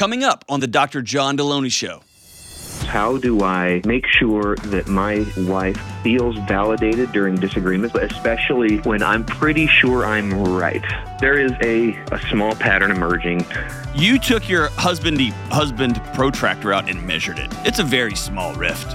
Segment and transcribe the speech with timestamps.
[0.00, 1.02] coming up on the Dr.
[1.02, 2.00] John Delony Show.
[2.88, 9.02] How do I make sure that my wife feels validated during disagreements, but especially when
[9.02, 10.82] I'm pretty sure I'm right?
[11.20, 13.44] There is a, a small pattern emerging.
[13.94, 17.50] You took your husbandy husband protractor out and measured it.
[17.66, 18.94] It's a very small rift.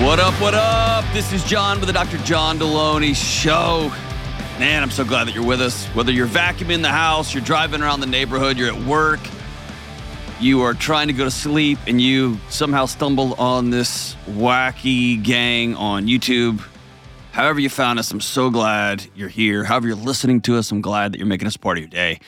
[0.00, 1.04] What up, what up?
[1.12, 2.16] This is John with the Dr.
[2.24, 3.92] John Delony Show.
[4.60, 5.86] Man, I'm so glad that you're with us.
[5.94, 9.18] Whether you're vacuuming the house, you're driving around the neighborhood, you're at work,
[10.38, 15.74] you are trying to go to sleep, and you somehow stumbled on this wacky gang
[15.76, 16.62] on YouTube.
[17.32, 19.64] However, you found us, I'm so glad you're here.
[19.64, 22.20] However, you're listening to us, I'm glad that you're making us part of your day.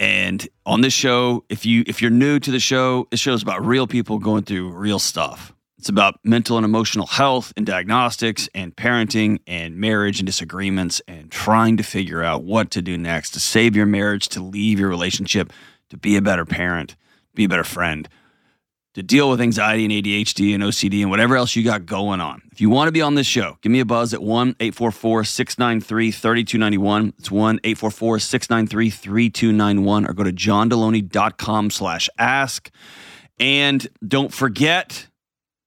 [0.00, 3.42] And on this show, if you if you're new to the show, this show is
[3.44, 5.52] about real people going through real stuff.
[5.82, 11.28] It's about mental and emotional health and diagnostics and parenting and marriage and disagreements and
[11.28, 14.88] trying to figure out what to do next to save your marriage, to leave your
[14.88, 15.52] relationship,
[15.90, 16.94] to be a better parent,
[17.34, 18.08] be a better friend,
[18.94, 22.42] to deal with anxiety and ADHD and OCD and whatever else you got going on.
[22.52, 25.24] If you want to be on this show, give me a buzz at 1 844
[25.24, 27.14] 693 3291.
[27.18, 32.70] It's 1 844 693 3291 or go to johndelony.com slash ask.
[33.40, 35.08] And don't forget,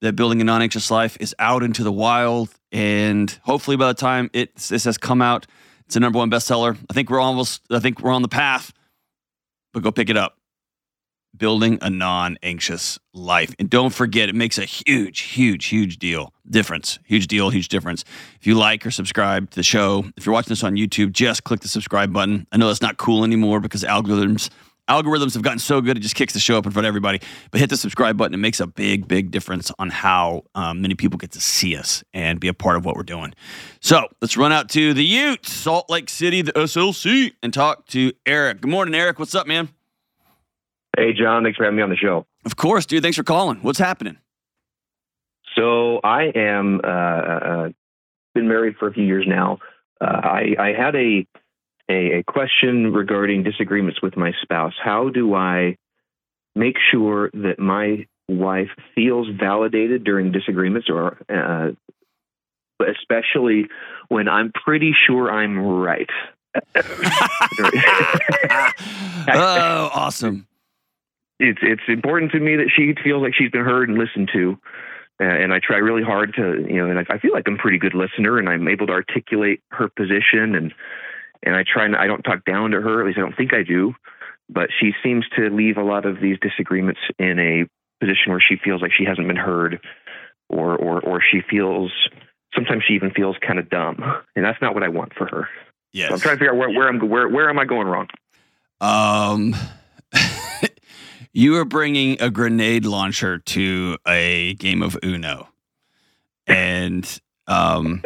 [0.01, 4.29] that building a non-anxious life is out into the wild and hopefully by the time
[4.33, 5.47] it this has come out
[5.85, 6.77] it's a number one bestseller.
[6.89, 8.71] I think we're almost i think we're on the path
[9.75, 10.37] but go pick it up.
[11.35, 13.53] Building a non-anxious life.
[13.59, 16.97] And don't forget it makes a huge huge huge deal difference.
[17.03, 18.05] Huge deal huge difference.
[18.39, 21.43] If you like or subscribe to the show if you're watching this on youtube just
[21.43, 22.47] click the subscribe button.
[22.53, 24.49] I know that's not cool anymore because algorithms
[24.89, 27.19] algorithms have gotten so good it just kicks the show up in front of everybody.
[27.51, 28.33] But hit the subscribe button.
[28.33, 32.03] It makes a big big difference on how um, many people get to see us
[32.13, 33.33] and be a part of what we're doing.
[33.81, 38.13] So let's run out to the ute salt lake city the slc and talk to
[38.25, 38.61] eric.
[38.61, 39.19] Good morning eric.
[39.19, 39.69] What's up man?
[40.97, 42.25] Hey, John, thanks for having me on the show.
[42.45, 43.03] of course dude.
[43.03, 43.57] Thanks for calling.
[43.61, 44.17] What's happening?
[45.55, 47.69] So I am uh, uh,
[48.33, 49.59] been married for a few years now.
[50.01, 51.25] Uh, I, I had a,
[51.89, 54.73] a a question regarding disagreements with my spouse.
[54.81, 55.77] How do I
[56.55, 61.71] make sure that my wife feels validated during disagreements, or uh,
[62.81, 63.67] especially
[64.07, 66.09] when I'm pretty sure I'm right?
[69.27, 70.47] oh awesome
[71.39, 74.57] it's it's important to me that she feels like she's been heard and listened to.
[75.19, 77.55] Uh, and I try really hard to, you know, and I, I feel like I'm
[77.55, 80.73] a pretty good listener, and I'm able to articulate her position, and
[81.43, 83.53] and I try and I don't talk down to her, at least I don't think
[83.53, 83.93] I do,
[84.49, 87.65] but she seems to leave a lot of these disagreements in a
[87.99, 89.79] position where she feels like she hasn't been heard,
[90.49, 91.91] or or or she feels
[92.53, 93.97] sometimes she even feels kind of dumb,
[94.35, 95.49] and that's not what I want for her.
[95.91, 97.87] yes So I'm trying to figure out where, where I'm where where am I going
[97.87, 98.07] wrong?
[98.81, 99.55] Um,
[101.33, 105.49] you are bringing a grenade launcher to a game of Uno,
[106.47, 108.03] and um,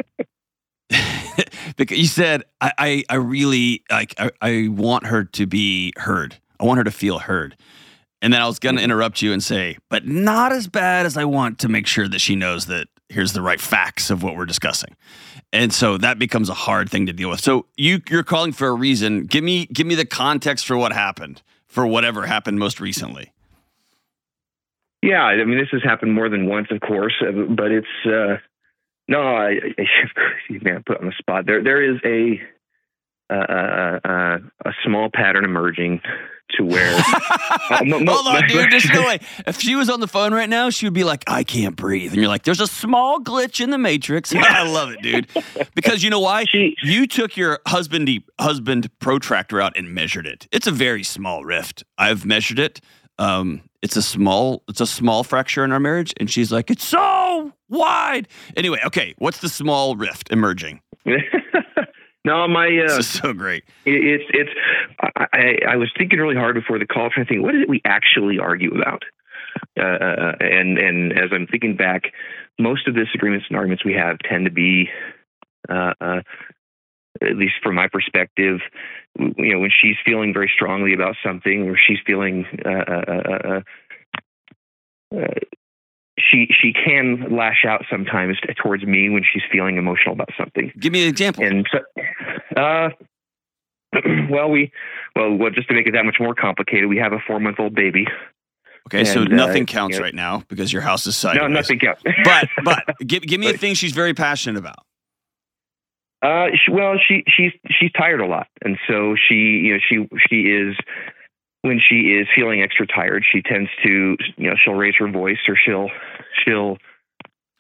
[1.76, 6.38] because you said I, I, I really like I, I want her to be heard.
[6.60, 7.56] I want her to feel heard.
[8.22, 11.16] And then I was going to interrupt you and say, but not as bad as
[11.16, 14.36] I want to make sure that she knows that here's the right facts of what
[14.36, 14.96] we're discussing.
[15.54, 17.40] And so that becomes a hard thing to deal with.
[17.40, 19.26] So you you're calling for a reason.
[19.26, 23.32] Give me give me the context for what happened, for whatever happened most recently.
[25.02, 28.38] Yeah, I mean, this has happened more than once, of course, uh, but it's uh,
[29.10, 29.86] no, I, I
[30.62, 31.46] man, put on the spot.
[31.46, 32.40] There, there is a
[33.32, 36.02] uh, uh, uh, a small pattern emerging
[36.58, 36.96] to where.
[37.70, 38.72] uh, mo- mo- Hold on, dude.
[38.72, 39.20] Just no way.
[39.46, 42.12] If she was on the phone right now, she would be like, "I can't breathe,"
[42.12, 45.28] and you're like, "There's a small glitch in the matrix." I love it, dude.
[45.76, 46.46] Because you know why?
[46.46, 50.48] She- You took your husbandy husband protractor out and measured it.
[50.52, 51.84] It's a very small rift.
[51.98, 52.82] I've measured it.
[53.20, 56.84] Um, it's a small, it's a small fracture in our marriage, and she's like, "It's
[56.86, 59.14] so wide." Anyway, okay.
[59.18, 60.82] What's the small rift emerging?
[62.26, 63.64] no, my uh, This is so great.
[63.86, 64.52] it, it's it's.
[65.34, 67.70] I, I, was thinking really hard before the call, trying to think what is it
[67.70, 69.04] we actually argue about.
[69.80, 72.04] Uh, uh, and and as I'm thinking back,
[72.60, 74.90] most of the disagreements and arguments we have tend to be,
[75.70, 76.22] uh, uh,
[77.22, 78.60] at least from my perspective,
[79.18, 82.46] you know, when she's feeling very strongly about something, or she's feeling.
[86.30, 90.72] She she can lash out sometimes towards me when she's feeling emotional about something.
[90.80, 91.44] Give me an example.
[91.44, 92.90] And so, uh,
[94.30, 94.72] well, we,
[95.16, 97.60] well, well, just to make it that much more complicated, we have a four month
[97.60, 98.06] old baby.
[98.88, 100.04] Okay, so and, uh, nothing counts yeah.
[100.04, 101.42] right now because your house is sideways.
[101.42, 102.02] No, nothing counts.
[102.24, 104.86] But but give give me a thing she's very passionate about.
[106.22, 110.08] Uh, she, well, she she's she's tired a lot, and so she you know she
[110.28, 110.76] she is
[111.62, 115.40] when she is feeling extra tired, she tends to you know she'll raise her voice
[115.48, 115.90] or she'll
[116.44, 116.78] she'll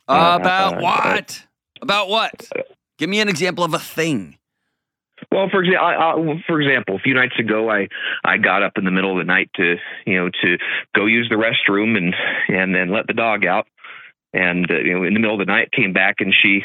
[0.08, 1.46] uh, about uh, what
[1.82, 2.50] about what?
[2.98, 4.38] Give me an example of a thing.
[5.32, 7.90] Well, for example, for example, a few nights ago, I
[8.24, 9.76] I got up in the middle of the night to
[10.06, 10.58] you know to
[10.96, 12.16] go use the restroom and
[12.48, 13.68] and then let the dog out,
[14.34, 16.62] and uh, you know in the middle of the night came back and she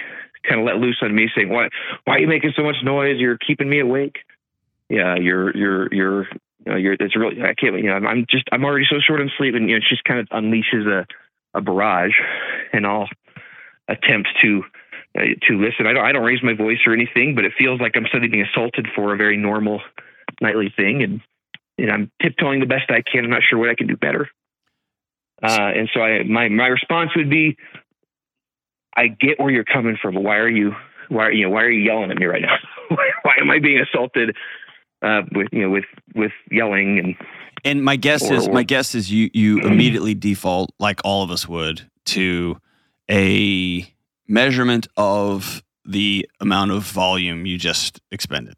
[0.48, 1.68] kind of let loose on me saying, "Why
[2.04, 3.18] why are you making so much noise?
[3.18, 4.18] You're keeping me awake."
[4.88, 6.28] Yeah, you're you're you're
[6.64, 9.20] you know, you're it's really I can't you know I'm just I'm already so short
[9.20, 11.06] on sleep and you know she just kind of unleashes a
[11.56, 12.14] a barrage
[12.72, 13.08] and I'll
[13.88, 14.62] attempt to
[15.16, 15.86] uh, to listen.
[15.86, 18.28] I don't I don't raise my voice or anything, but it feels like I'm suddenly
[18.28, 19.80] being assaulted for a very normal
[20.40, 21.20] nightly thing, and
[21.78, 23.24] and I'm tiptoeing the best I can.
[23.24, 24.28] I'm not sure what I can do better.
[25.42, 27.56] Uh, and so I my my response would be,
[28.96, 30.14] I get where you're coming from.
[30.22, 30.72] Why are you
[31.08, 32.56] why you know why are you yelling at me right now?
[32.88, 34.36] why am I being assaulted
[35.04, 35.84] uh, with you know with
[36.14, 37.16] with yelling and
[37.64, 41.22] and my guess or, is or, my guess is you you immediately default like all
[41.22, 42.58] of us would to
[43.10, 43.86] a
[44.26, 48.54] measurement of the amount of volume you just expended.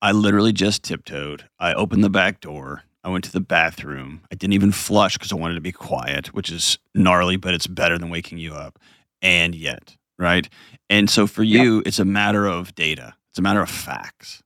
[0.00, 1.48] I literally just tiptoed.
[1.58, 2.84] I opened the back door.
[3.02, 4.20] I went to the bathroom.
[4.30, 7.66] I didn't even flush because I wanted to be quiet, which is gnarly, but it's
[7.66, 8.78] better than waking you up.
[9.22, 10.48] And yet, right?
[10.90, 11.86] And so for you, yep.
[11.86, 14.42] it's a matter of data, it's a matter of facts.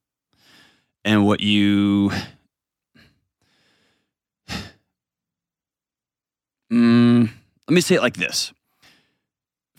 [1.05, 2.11] And what you.
[6.73, 7.29] Mm,
[7.69, 8.51] let me say it like this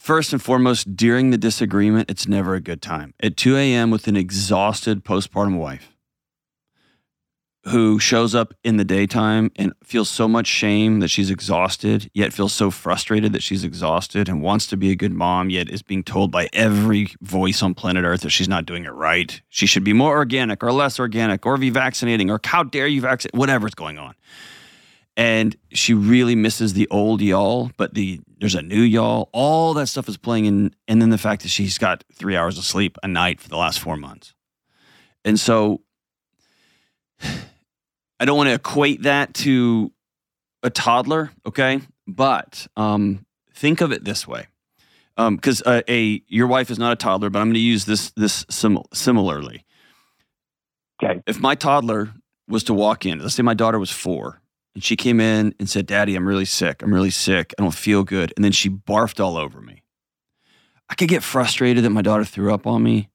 [0.03, 3.13] First and foremost, during the disagreement, it's never a good time.
[3.23, 5.92] At 2 a.m., with an exhausted postpartum wife
[7.65, 12.33] who shows up in the daytime and feels so much shame that she's exhausted, yet
[12.33, 15.81] feels so frustrated that she's exhausted and wants to be a good mom, yet is
[15.81, 19.41] being told by every voice on planet Earth that she's not doing it right.
[19.49, 23.01] She should be more organic or less organic or be vaccinating or how dare you
[23.01, 24.15] vaccinate, whatever's going on
[25.15, 29.29] and she really misses the old y'all, but the there's a new y'all.
[29.31, 32.57] All that stuff is playing in, and then the fact that she's got three hours
[32.57, 34.33] of sleep a night for the last four months,
[35.23, 35.81] and so
[38.19, 39.91] I don't want to equate that to
[40.61, 41.81] a toddler, okay?
[42.07, 44.47] But um, think of it this way,
[45.17, 47.85] because um, uh, a your wife is not a toddler, but I'm going to use
[47.85, 49.65] this this sim- similarly.
[51.01, 51.21] Okay.
[51.27, 52.13] If my toddler
[52.47, 54.41] was to walk in, let's say my daughter was four
[54.75, 56.81] and she came in and said, Daddy, I'm really sick.
[56.81, 57.53] I'm really sick.
[57.57, 58.33] I don't feel good.
[58.35, 59.83] And then she barfed all over me.
[60.89, 63.09] I could get frustrated that my daughter threw up on me.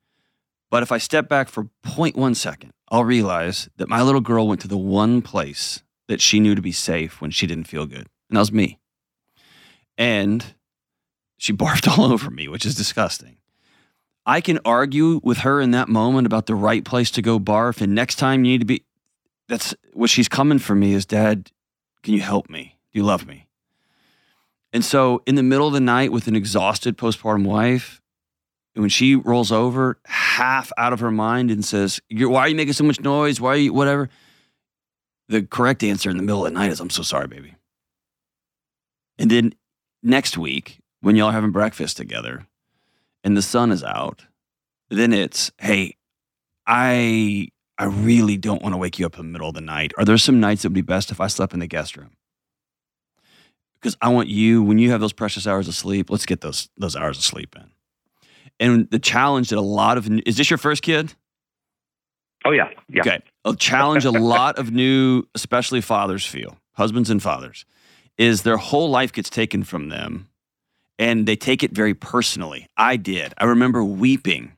[0.70, 4.60] But if I step back for 0.1 second, I'll realize that my little girl went
[4.62, 8.06] to the one place that she knew to be safe when she didn't feel good.
[8.28, 8.78] And that was me.
[9.96, 10.54] And
[11.36, 13.36] she barfed all over me, which is disgusting.
[14.24, 17.80] I can argue with her in that moment about the right place to go barf.
[17.80, 18.84] And next time you need to be,
[19.48, 21.50] that's what she's coming for me is dad
[22.02, 23.48] can you help me do you love me
[24.72, 28.00] and so in the middle of the night with an exhausted postpartum wife
[28.78, 32.72] when she rolls over half out of her mind and says why are you making
[32.72, 34.08] so much noise why are you whatever
[35.28, 37.54] the correct answer in the middle of the night is i'm so sorry baby
[39.18, 39.52] and then
[40.02, 42.46] next week when y'all are having breakfast together
[43.24, 44.24] and the sun is out
[44.90, 45.96] then it's hey
[46.66, 49.92] i I really don't want to wake you up in the middle of the night.
[49.96, 52.10] Are there some nights that would be best if I slept in the guest room?
[53.80, 56.68] Because I want you, when you have those precious hours of sleep, let's get those
[56.76, 57.70] those hours of sleep in.
[58.60, 61.14] And the challenge that a lot of is this your first kid?
[62.44, 63.00] Oh yeah, yeah.
[63.00, 67.64] Okay, a challenge a lot of new, especially fathers feel, husbands and fathers,
[68.16, 70.28] is their whole life gets taken from them,
[70.98, 72.66] and they take it very personally.
[72.76, 73.34] I did.
[73.38, 74.52] I remember weeping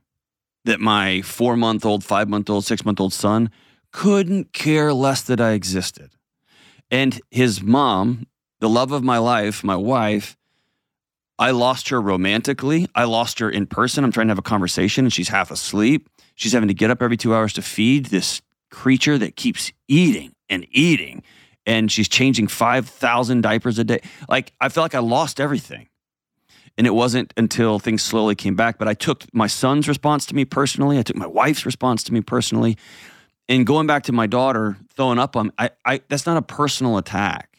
[0.65, 3.51] that my four month old, five month old, six month old son
[3.93, 6.11] couldn't care less that I existed.
[6.91, 8.27] And his mom,
[8.61, 10.37] the love of my life, my wife,
[11.41, 12.87] I lost her romantically.
[12.95, 14.05] I lost her in person.
[14.05, 16.11] I'm trying to have a conversation and she's half asleep.
[16.35, 20.35] She's having to get up every two hours to feed this creature that keeps eating
[20.51, 21.23] and eating.
[21.65, 24.01] And she's changing 5,000 diapers a day.
[24.29, 25.89] Like, I felt like I lost everything.
[26.77, 28.79] And it wasn't until things slowly came back.
[28.79, 30.99] But I took my son's response to me personally.
[30.99, 32.77] I took my wife's response to me personally.
[33.49, 36.99] And going back to my daughter throwing up on I, I that's not a personal
[36.99, 37.50] attack.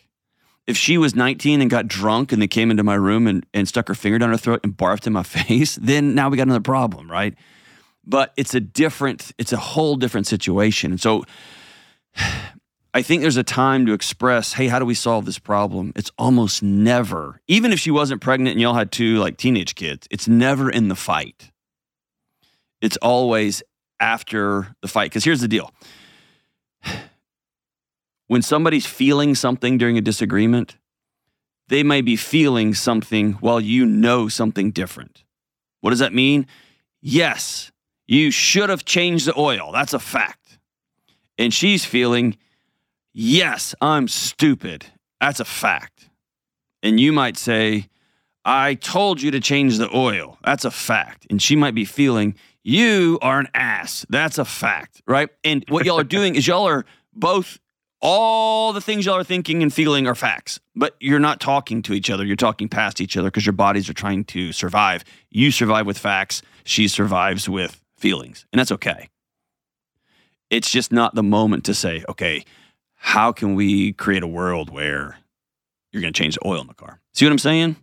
[0.68, 3.68] If she was 19 and got drunk and they came into my room and, and
[3.68, 6.44] stuck her finger down her throat and barfed in my face, then now we got
[6.44, 7.36] another problem, right?
[8.06, 10.92] But it's a different, it's a whole different situation.
[10.92, 11.24] And so
[12.94, 15.94] I think there's a time to express, hey, how do we solve this problem?
[15.96, 20.08] It's almost never, even if she wasn't pregnant and y'all had two like teenage kids,
[20.12, 21.52] it's never in the fight.
[22.82, 23.64] It's always
[24.02, 25.12] after the fight.
[25.12, 25.72] Because here's the deal
[28.32, 30.78] when somebody's feeling something during a disagreement,
[31.68, 35.26] they may be feeling something while you know something different.
[35.82, 36.48] What does that mean?
[37.02, 37.74] Yes,
[38.08, 39.74] you should have changed the oil.
[39.74, 40.60] That's a fact.
[41.38, 42.38] And she's feeling,
[43.12, 44.86] yes, I'm stupid.
[45.20, 46.10] That's a fact.
[46.82, 47.90] And you might say,
[48.46, 50.38] I told you to change the oil.
[50.42, 51.28] That's a fact.
[51.30, 54.06] And she might be feeling, you are an ass.
[54.08, 55.28] That's a fact, right?
[55.44, 57.60] And what y'all are doing is y'all are both
[58.02, 61.94] all the things y'all are thinking and feeling are facts, but you're not talking to
[61.94, 62.26] each other.
[62.26, 65.04] You're talking past each other because your bodies are trying to survive.
[65.30, 69.10] You survive with facts, she survives with feelings, and that's okay.
[70.50, 72.44] It's just not the moment to say, okay,
[72.96, 75.18] how can we create a world where
[75.92, 77.00] you're going to change the oil in the car?
[77.14, 77.76] See what I'm saying?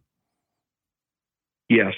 [1.68, 1.94] Yes.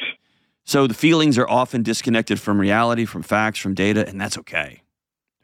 [0.65, 4.83] So the feelings are often disconnected from reality, from facts, from data, and that's okay.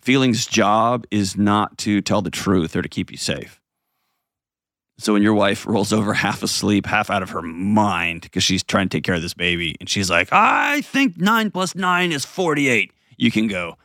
[0.07, 3.61] Feelings' job is not to tell the truth or to keep you safe.
[4.99, 8.63] So when your wife rolls over half asleep, half out of her mind because she's
[8.63, 12.13] trying to take care of this baby, and she's like, I think nine plus nine
[12.13, 13.79] is 48, you can go,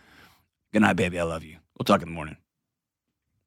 [0.72, 1.20] Good night, baby.
[1.20, 1.58] I love you.
[1.80, 2.38] We'll talk in the morning.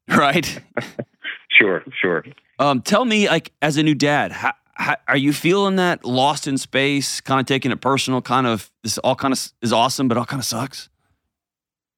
[0.08, 0.60] Right?
[1.56, 2.24] sure, sure.
[2.58, 6.48] Um, tell me, like, as a new dad, how, how, are you feeling that lost
[6.48, 10.08] in space, kind of taking it personal, kind of, this all kind of is awesome,
[10.08, 10.88] but all kind of sucks?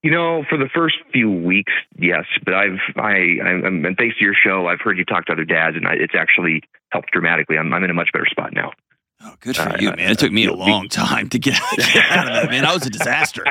[0.06, 4.24] You know, for the first few weeks, yes, but I've I I'm, and thanks to
[4.24, 7.58] your show, I've heard you talk to other dads, and I, it's actually helped dramatically.
[7.58, 8.70] I'm I'm in a much better spot now.
[9.24, 10.12] Oh, good for uh, you, man!
[10.12, 12.64] It took me a long time to get, get out of that, man.
[12.64, 13.44] I was a disaster.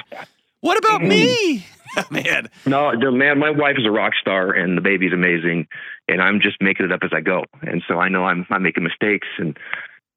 [0.62, 1.66] What about me,
[2.10, 2.48] man?
[2.66, 5.68] No, man, my wife is a rock star, and the baby's amazing,
[6.08, 7.44] and I'm just making it up as I go.
[7.64, 9.60] And so I know I'm I'm making mistakes, and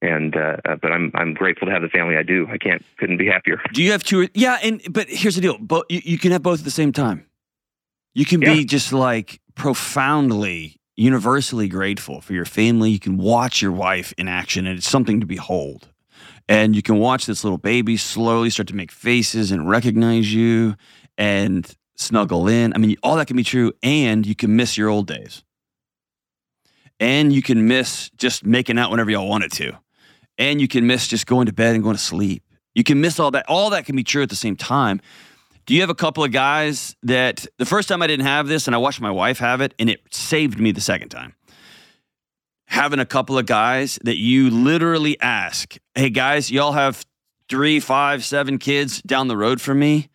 [0.00, 2.47] and uh, uh, but I'm I'm grateful to have the family I do.
[2.50, 3.61] I can't couldn't be happier.
[3.73, 4.28] Do you have two?
[4.35, 6.93] Yeah, and but here's the deal: but you, you can have both at the same
[6.93, 7.26] time.
[8.14, 8.55] You can yeah.
[8.55, 12.90] be just like profoundly, universally grateful for your family.
[12.90, 15.88] You can watch your wife in action, and it's something to behold.
[16.49, 20.76] And you can watch this little baby slowly start to make faces and recognize you
[21.19, 22.73] and snuggle in.
[22.73, 25.43] I mean, all that can be true, and you can miss your old days.
[27.00, 29.78] And you can miss just making out whenever y'all wanted to
[30.38, 32.42] and you can miss just going to bed and going to sleep.
[32.75, 33.45] You can miss all that.
[33.49, 35.00] All that can be true at the same time.
[35.66, 38.66] Do you have a couple of guys that the first time I didn't have this
[38.66, 41.35] and I watched my wife have it and it saved me the second time?
[42.68, 47.04] Having a couple of guys that you literally ask, hey guys, y'all have
[47.49, 50.09] three, five, seven kids down the road from me.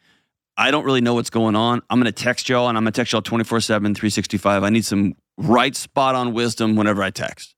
[0.55, 1.81] I don't really know what's going on.
[1.89, 4.63] I'm going to text y'all and I'm going to text y'all 24 7, 365.
[4.63, 7.55] I need some right spot on wisdom whenever I text.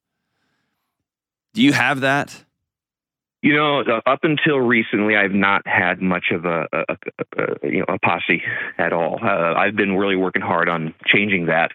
[1.54, 2.44] Do you have that?
[3.46, 7.78] You know, up until recently, I've not had much of a, a, a, a you
[7.78, 8.42] know a posse
[8.80, 9.20] at all.
[9.22, 11.70] Uh, I've been really working hard on changing that,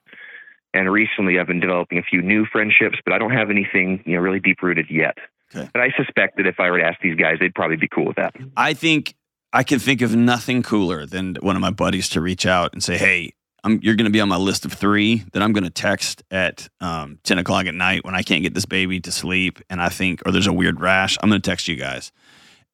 [0.75, 4.17] and recently I've been developing a few new friendships, but I don't have anything you
[4.17, 5.17] know really deep rooted yet.
[5.55, 5.71] Okay.
[5.73, 8.07] But I suspect that if I were to ask these guys, they'd probably be cool
[8.07, 8.35] with that.
[8.57, 9.15] I think
[9.53, 12.83] I can think of nothing cooler than one of my buddies to reach out and
[12.83, 15.65] say, "Hey, I'm, you're going to be on my list of three that I'm going
[15.65, 19.13] to text at um, 10 o'clock at night when I can't get this baby to
[19.13, 19.61] sleep.
[19.69, 22.13] And I think, or there's a weird rash, I'm going to text you guys.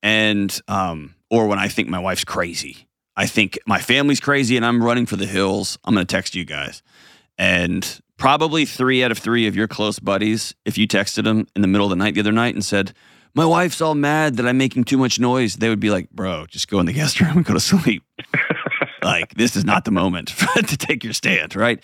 [0.02, 4.64] And, um, or when I think my wife's crazy, I think my family's crazy and
[4.64, 6.82] I'm running for the hills, I'm going to text you guys.
[7.38, 11.62] And probably three out of three of your close buddies, if you texted them in
[11.62, 12.92] the middle of the night the other night and said,
[13.34, 16.46] my wife's all mad that I'm making too much noise, they would be like, bro,
[16.46, 18.02] just go in the guest room and go to sleep.
[19.06, 21.82] Like this is not the moment to take your stand, right?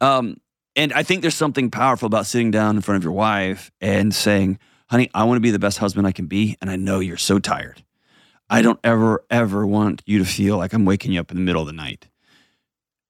[0.00, 0.40] Um,
[0.76, 4.14] and I think there's something powerful about sitting down in front of your wife and
[4.14, 7.00] saying, "Honey, I want to be the best husband I can be, and I know
[7.00, 7.82] you're so tired.
[8.50, 11.42] I don't ever, ever want you to feel like I'm waking you up in the
[11.42, 12.08] middle of the night.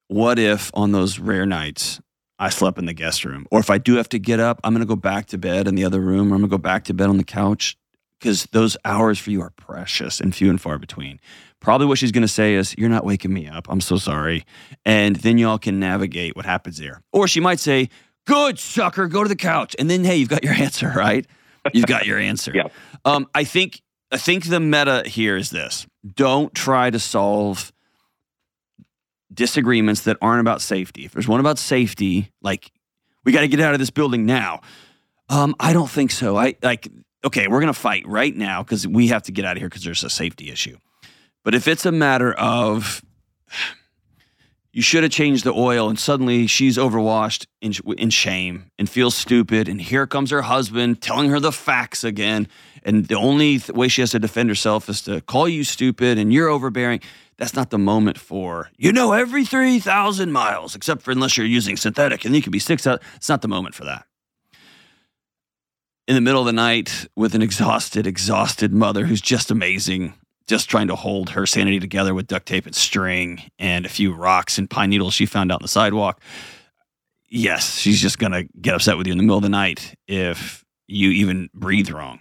[0.07, 2.01] What if on those rare nights
[2.39, 4.73] I slept in the guest room, or if I do have to get up, I'm
[4.73, 6.57] going to go back to bed in the other room, or I'm going to go
[6.57, 7.77] back to bed on the couch
[8.19, 11.19] because those hours for you are precious and few and far between.
[11.59, 13.67] Probably what she's going to say is, You're not waking me up.
[13.69, 14.45] I'm so sorry.
[14.85, 17.01] And then y'all can navigate what happens there.
[17.11, 17.89] Or she might say,
[18.25, 19.75] Good sucker, go to the couch.
[19.79, 21.25] And then, hey, you've got your answer, right?
[21.73, 22.51] You've got your answer.
[22.55, 22.67] yeah.
[23.05, 25.85] Um, I think I think the meta here is this.
[26.15, 27.71] Don't try to solve
[29.33, 31.05] disagreements that aren't about safety.
[31.05, 32.71] If there's one about safety, like
[33.23, 34.61] we got to get out of this building now.
[35.29, 36.37] Um, I don't think so.
[36.37, 36.87] I like
[37.23, 39.69] okay, we're going to fight right now because we have to get out of here
[39.69, 40.77] because there's a safety issue.
[41.43, 43.01] But if it's a matter of
[44.71, 45.89] you should have changed the oil.
[45.89, 49.67] And suddenly she's overwashed in, in shame and feels stupid.
[49.67, 52.47] And here comes her husband telling her the facts again.
[52.83, 56.17] And the only th- way she has to defend herself is to call you stupid
[56.17, 57.01] and you're overbearing.
[57.37, 61.77] That's not the moment for, you know, every 3,000 miles, except for unless you're using
[61.77, 63.01] synthetic and you could be 6,000.
[63.15, 64.05] It's not the moment for that.
[66.07, 70.13] In the middle of the night with an exhausted, exhausted mother who's just amazing,
[70.49, 74.11] just trying to hold her sanity together with duct tape and string and a few
[74.11, 76.21] rocks and pine needles she found out on the sidewalk.
[77.29, 79.93] Yes, she's just going to get upset with you in the middle of the night
[80.07, 82.19] if you even breathe wrong.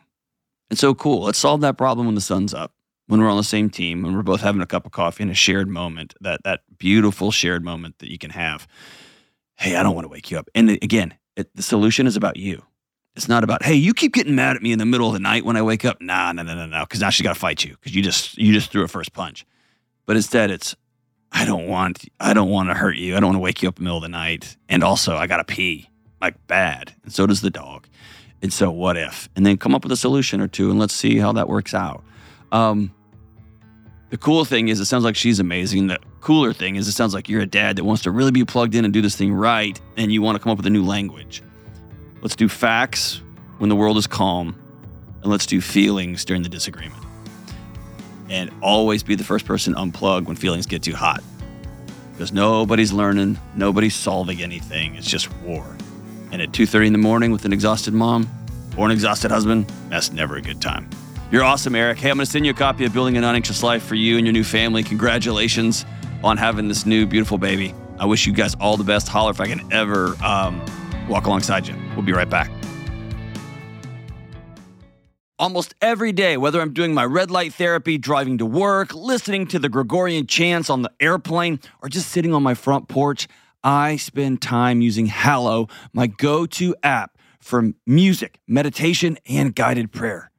[0.69, 1.23] And so cool.
[1.23, 2.75] Let's solve that problem when the sun's up,
[3.07, 5.31] when we're on the same team, when we're both having a cup of coffee in
[5.31, 8.69] a shared moment, that that beautiful shared moment that you can have.
[9.57, 10.51] Hey, I don't want to wake you up.
[10.55, 12.63] And again, it, the solution is about you.
[13.19, 15.19] It's not about, hey, you keep getting mad at me in the middle of the
[15.19, 16.01] night when I wake up.
[16.01, 16.85] Nah, no, no, no, no.
[16.85, 19.13] Because now she's got to fight you because you just you just threw a first
[19.13, 19.45] punch.
[20.07, 20.77] But instead, it's
[21.33, 23.17] I don't want I don't want to hurt you.
[23.17, 24.57] I don't want to wake you up in the middle of the night.
[24.69, 25.91] And also, I got to pee
[26.23, 27.89] like bad, and so does the dog.
[28.41, 29.29] And so, what if?
[29.35, 31.75] And then come up with a solution or two, and let's see how that works
[31.75, 32.05] out.
[32.53, 32.95] Um,
[34.11, 35.89] the cool thing is, it sounds like she's amazing.
[35.89, 38.45] The cooler thing is, it sounds like you're a dad that wants to really be
[38.45, 40.71] plugged in and do this thing right, and you want to come up with a
[40.71, 41.43] new language.
[42.21, 43.23] Let's do facts
[43.59, 44.57] when the world is calm,
[45.23, 47.03] and let's do feelings during the disagreement.
[48.29, 51.23] And always be the first person unplug when feelings get too hot.
[52.13, 54.97] Because nobody's learning, nobody's solving anything.
[54.97, 55.65] It's just war.
[56.33, 58.29] And at 2:30 in the morning with an exhausted mom
[58.77, 60.91] or an exhausted husband, that's never a good time.
[61.31, 61.99] You're awesome, Eric.
[61.99, 64.17] Hey, I'm going to send you a copy of Building an Unanxious Life for you
[64.17, 64.83] and your new family.
[64.83, 65.85] Congratulations
[66.25, 67.75] on having this new beautiful baby.
[67.99, 69.09] I wish you guys all the best.
[69.09, 70.61] Holler if I can ever um,
[71.09, 71.75] walk alongside you.
[71.95, 72.51] We'll be right back.
[75.41, 79.61] Almost every day, whether I'm doing my red light therapy, driving to work, listening to
[79.61, 83.29] the Gregorian chants on the airplane, or just sitting on my front porch,
[83.63, 90.33] I spend time using Hallow, my go to app for music, meditation, and guided prayer.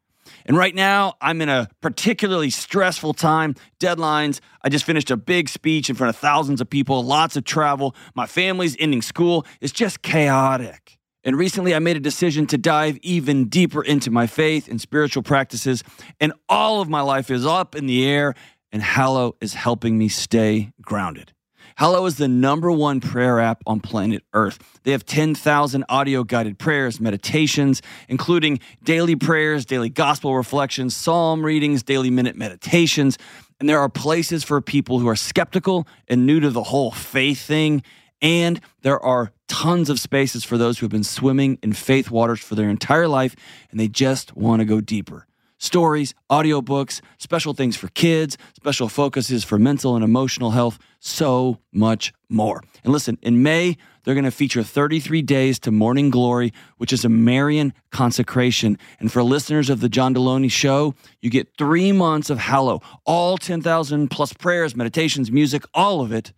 [0.49, 3.53] And right now, I'm in a particularly stressful time.
[3.79, 4.39] Deadlines.
[4.63, 7.95] I just finished a big speech in front of thousands of people, lots of travel.
[8.15, 9.45] My family's ending school.
[9.61, 10.97] It's just chaotic.
[11.23, 15.21] And recently, I made a decision to dive even deeper into my faith and spiritual
[15.21, 15.83] practices.
[16.19, 18.33] And all of my life is up in the air,
[18.71, 21.31] and Hallow is helping me stay grounded.
[21.79, 24.59] Hallow is the number one prayer app on planet Earth.
[24.83, 31.81] They have 10,000 audio guided prayers, meditations, including daily prayers, daily gospel reflections, psalm readings,
[31.81, 33.17] daily minute meditations.
[33.61, 37.39] And there are places for people who are skeptical and new to the whole faith
[37.39, 37.81] thing.
[38.21, 42.41] And there are tons of spaces for those who have been swimming in faith waters
[42.41, 43.37] for their entire life
[43.71, 45.28] and they just want to go deeper.
[45.61, 52.13] Stories, audiobooks, special things for kids, special focuses for mental and emotional health, so much
[52.29, 52.63] more.
[52.85, 57.03] And listen, in May, they're going to feature 33 days to morning glory, which is
[57.03, 58.77] a Marian consecration.
[59.01, 63.37] And for listeners of the John Delony show, you get three months of Hallow, all
[63.37, 66.31] 10,000 plus prayers, meditations, music, all of it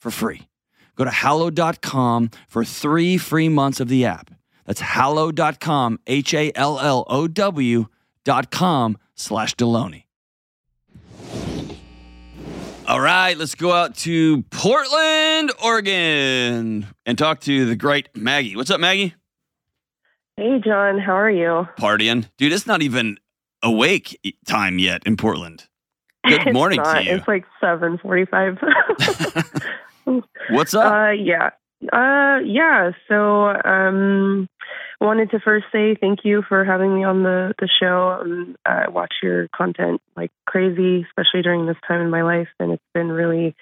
[0.00, 0.48] for free.
[0.96, 4.30] Go to hallow.com for three free months of the app.
[4.64, 7.90] That's hallow.com, H A L L O W.com
[9.14, 10.04] slash Delony.
[12.86, 18.56] All right, let's go out to Portland, Oregon, and talk to the great Maggie.
[18.56, 19.14] What's up, Maggie?
[20.36, 20.98] Hey, John.
[20.98, 21.68] How are you?
[21.78, 22.28] Partying.
[22.36, 23.18] Dude, it's not even
[23.62, 25.68] awake time yet in Portland.
[26.26, 27.12] Good morning to you.
[27.12, 28.58] It's like 7.45.
[30.50, 30.92] What's up?
[30.92, 31.50] Uh, yeah.
[31.92, 32.90] Uh, yeah.
[33.06, 34.48] So, um,
[35.00, 38.18] wanted to first say thank you for having me on the the show.
[38.20, 42.72] Um, I watch your content like crazy, especially during this time in my life, and
[42.72, 43.54] it's been really,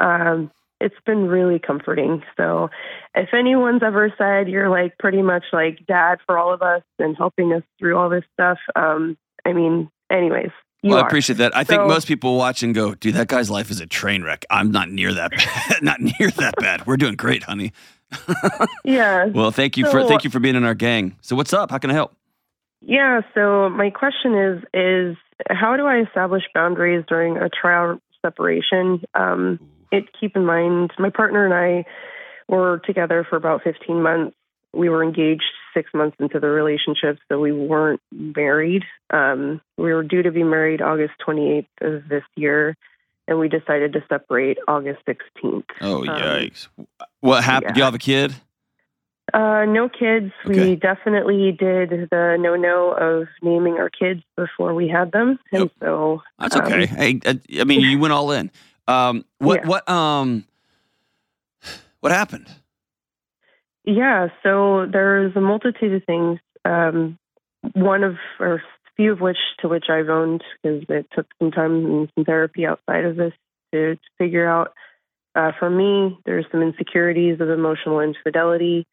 [0.00, 0.50] um,
[0.80, 2.22] it's been really comforting.
[2.36, 2.68] So,
[3.14, 7.16] if anyone's ever said you're like pretty much like dad for all of us and
[7.16, 10.50] helping us through all this stuff, um, I mean, anyways,
[10.82, 11.56] you well, I appreciate that.
[11.56, 14.44] I think most people watch and go, dude, that guy's life is a train wreck.
[14.50, 15.82] I'm not near that bad.
[15.82, 16.86] not near that bad.
[16.86, 17.72] We're doing great, honey.
[18.84, 19.26] Yeah.
[19.26, 21.16] Well, thank you for thank you for being in our gang.
[21.20, 21.70] So what's up?
[21.70, 22.14] How can I help?
[22.80, 25.16] Yeah, so my question is is
[25.48, 29.02] how do I establish boundaries during a trial separation?
[29.14, 31.84] Um, it keep in mind my partner and I
[32.48, 34.36] were together for about 15 months.
[34.74, 35.44] We were engaged
[35.74, 38.82] 6 months into the relationship, so we weren't married.
[39.10, 42.76] Um, we were due to be married August 28th of this year,
[43.32, 45.64] and we decided to separate August 16th.
[45.80, 46.68] Oh Um, yikes!
[47.20, 47.74] What happened?
[47.74, 48.34] Do you have a kid?
[49.32, 50.32] Uh, no kids.
[50.46, 50.60] Okay.
[50.70, 55.62] We definitely did the no no of naming our kids before we had them, and
[55.62, 55.70] Yep.
[55.80, 56.86] so That's um, okay.
[56.86, 58.50] hey, uh, I mean, you went all in.
[58.86, 59.68] Um, what Yeah.
[59.68, 60.44] what um,
[62.00, 62.48] What happened?
[63.84, 66.38] Yeah, so there's a multitude of things.
[66.64, 67.18] Um,
[67.74, 68.62] one of, or
[68.96, 72.66] few of which to which I've owned because it took some time and some therapy
[72.66, 73.32] outside of this
[73.72, 74.72] to, to figure out.
[75.34, 78.86] Uh, for me, there's some insecurities of emotional infidelity.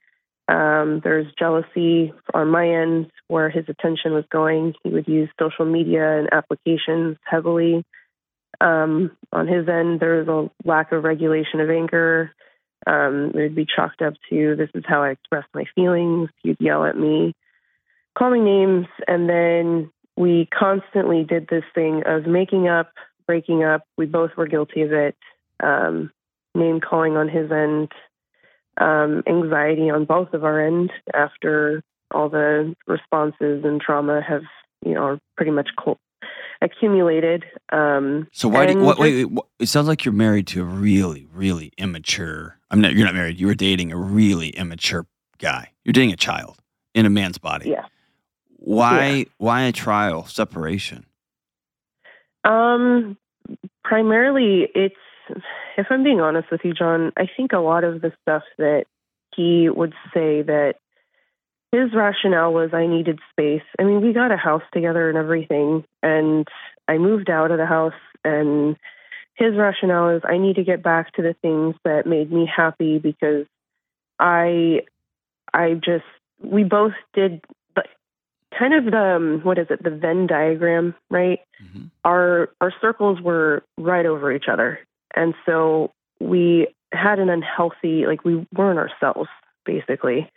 [0.48, 4.74] Um, there's jealousy on my end where his attention was going.
[4.84, 7.84] He would use social media and applications heavily.
[8.62, 12.32] Um, on his end, there was a lack of regulation of anger.
[12.88, 16.30] Um, it would be chalked up to this is how I express my feelings.
[16.42, 17.36] He'd yell at me,
[18.18, 22.92] call me names, and then we constantly did this thing of making up,
[23.26, 23.84] breaking up.
[23.98, 25.16] We both were guilty of it.
[25.62, 26.12] Um,
[26.56, 27.92] name calling on his end,
[28.80, 34.44] um, anxiety on both of our end after all the responses and trauma have,
[34.86, 36.00] you know, are pretty much co-
[36.62, 37.46] accumulated.
[37.72, 38.66] Um, So why?
[38.66, 41.72] Do, and what, wait, wait, what, it sounds like you're married to a really, really
[41.78, 42.58] immature.
[42.72, 42.94] I'm not.
[42.94, 43.40] You're not married.
[43.40, 45.06] You were dating a really immature
[45.38, 45.72] guy.
[45.84, 46.58] You're dating a child
[46.94, 47.70] in a man's body.
[47.70, 47.86] Yeah.
[48.60, 49.26] Why?
[49.38, 51.06] Why a trial separation?
[52.44, 53.18] Um,
[53.84, 54.96] primarily, it's
[55.78, 57.12] if I'm being honest with you, John.
[57.18, 58.86] I think a lot of the stuff that
[59.36, 60.76] he would say that
[61.72, 63.64] his rationale was I needed space.
[63.80, 66.48] I mean, we got a house together and everything, and
[66.88, 67.94] I moved out of the house.
[68.26, 68.76] And
[69.36, 72.98] his rationale is I need to get back to the things that made me happy
[72.98, 73.46] because
[74.20, 74.82] I,
[75.54, 76.06] I just
[76.42, 77.42] we both did
[78.60, 81.40] kind of the um, what is it the Venn diagram, right?
[81.60, 84.80] hmm our our circles were right over each other
[85.16, 85.92] and so
[86.22, 89.30] we had an unhealthy like we weren't ourselves
[89.66, 90.30] basically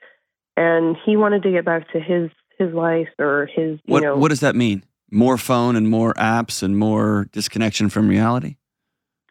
[0.56, 4.02] and he wanted to get back to his his life or his you What?
[4.02, 4.85] know What does that mean?
[5.11, 8.56] More phone and more apps and more disconnection from reality.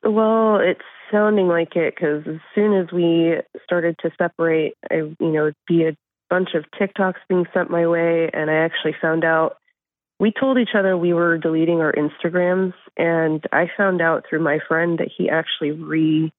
[0.04, 5.16] well it's sounding like it because as soon as we started to separate i you
[5.20, 5.96] know be a
[6.32, 9.58] bunch of tiktoks being sent my way and i actually found out
[10.20, 14.58] we told each other we were deleting our instagrams and i found out through my
[14.68, 16.32] friend that he actually re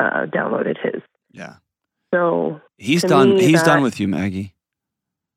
[0.00, 1.56] uh, downloaded his Yeah.
[2.14, 3.30] so He's done.
[3.34, 4.54] me, He's that- done with you, Maggie.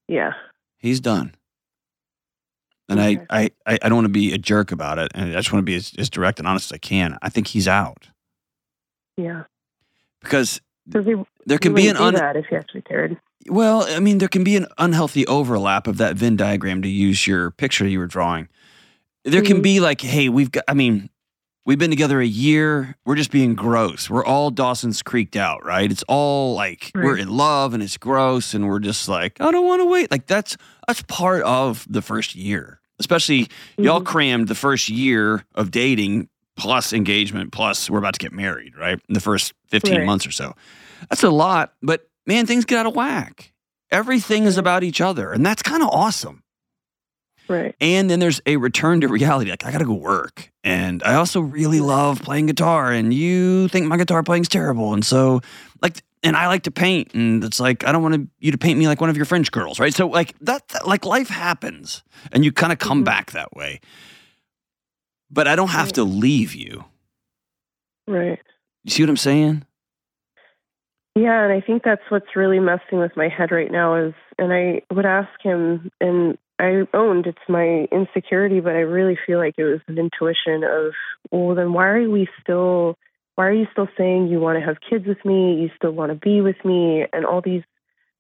[0.08, 0.34] yeah
[0.78, 1.34] He's done.
[2.88, 3.26] And Okay.
[3.32, 5.64] I, I, I don't want to be a jerk about it, and I just want
[5.64, 7.18] to be as, as direct and honest as I can.
[7.24, 8.10] I think he's out
[9.18, 9.44] yeah
[10.22, 10.62] because
[10.94, 11.16] he,
[11.48, 13.18] there can be an un, that if he actually cared
[13.50, 17.28] well, I mean, there can be an unhealthy overlap of that Venn diagram to use
[17.28, 18.48] your picture you were drawing.
[19.24, 19.64] There can Mhm.
[19.64, 20.64] be like, hey, we've got.
[20.68, 21.10] I mean,
[21.66, 22.96] we've been together a year.
[23.06, 24.10] We're just being gross.
[24.10, 25.92] We're all Dawson's Creeked out, right?
[25.92, 29.66] It's all like we're in love and it's gross, and we're just like, I don't
[29.66, 30.12] want to wait.
[30.12, 34.06] Like that's that's part of the first year, especially y'all Mhm.
[34.06, 39.00] crammed the first year of dating plus engagement plus we're about to get married, right?
[39.10, 40.06] In the first 15 Right.
[40.06, 40.56] months or so.
[41.10, 43.54] That's a lot, but man, things get out of whack.
[43.92, 46.44] Everything is about each other, and that's kind of awesome.
[47.48, 49.52] right And then there's a return to reality.
[49.52, 50.52] Like, I got to go work.
[50.64, 52.92] And I also really love playing guitar.
[52.92, 54.94] And you think my guitar playing's terrible.
[54.96, 55.42] And so,
[55.84, 57.14] like, and I like to paint.
[57.14, 59.28] And it's like, I don't want to, you to paint me like one of your
[59.28, 59.94] French girls, right?
[59.94, 62.04] So, like, that, that- like, life happens.
[62.32, 63.06] And you kind of come Mhm.
[63.06, 63.80] back that way.
[65.30, 65.96] But I don't have Right.
[65.96, 66.86] to leave you.
[68.08, 68.40] right
[68.84, 69.66] You see what I'm saying?
[71.16, 74.52] Yeah, and I think that's what's really messing with my head right now is and
[74.52, 79.56] I would ask him and I owned it's my insecurity, but I really feel like
[79.58, 80.92] it was an intuition of,
[81.32, 82.98] well then why are we still
[83.36, 86.12] why are you still saying you want to have kids with me, you still want
[86.12, 87.64] to be with me and all these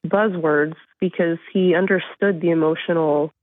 [0.08, 3.34] buzzwords because he understood the emotional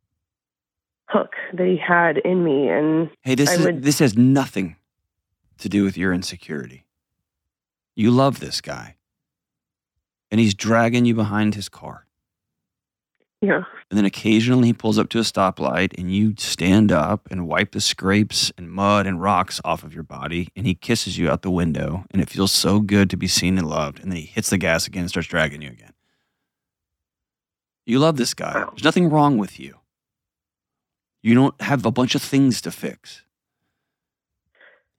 [1.08, 4.76] hook that he had in me and Hey, this I is would- this has nothing
[5.58, 6.86] to do with your insecurity.
[7.94, 8.96] You love this guy.
[10.32, 12.06] And he's dragging you behind his car.
[13.42, 13.64] yeah.
[13.90, 17.72] And then occasionally he pulls up to a stoplight and you stand up and wipe
[17.72, 21.42] the scrapes and mud and rocks off of your body and he kisses you out
[21.42, 24.00] the window and it feels so good to be seen and loved.
[24.00, 25.92] And then he hits the gas again and starts dragging you again.
[27.84, 28.54] You love this guy.
[28.54, 28.70] Wow.
[28.70, 29.76] There's nothing wrong with you.
[31.22, 33.22] You don't have a bunch of things to fix.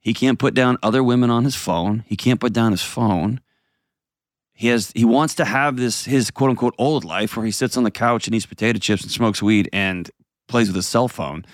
[0.00, 2.04] He can't put down other women on his phone.
[2.06, 3.40] He can't put down his phone.
[4.54, 7.76] He has he wants to have this his quote unquote old life where he sits
[7.76, 10.08] on the couch and eats potato chips and smokes weed and
[10.48, 11.44] plays with his cell phone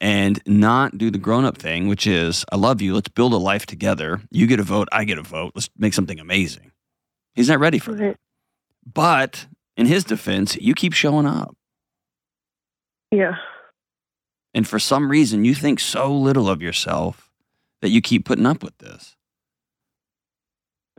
[0.00, 2.94] and not do the grown up thing, which is I love you.
[2.94, 4.22] Let's build a life together.
[4.30, 5.52] You get a vote, I get a vote.
[5.54, 6.72] Let's make something amazing.
[7.34, 8.02] He's not ready for that.
[8.02, 8.16] Right.
[8.92, 11.54] But in his defense, you keep showing up.
[13.10, 13.36] Yeah.
[14.54, 17.30] And for some reason, you think so little of yourself
[17.82, 19.16] that you keep putting up with this.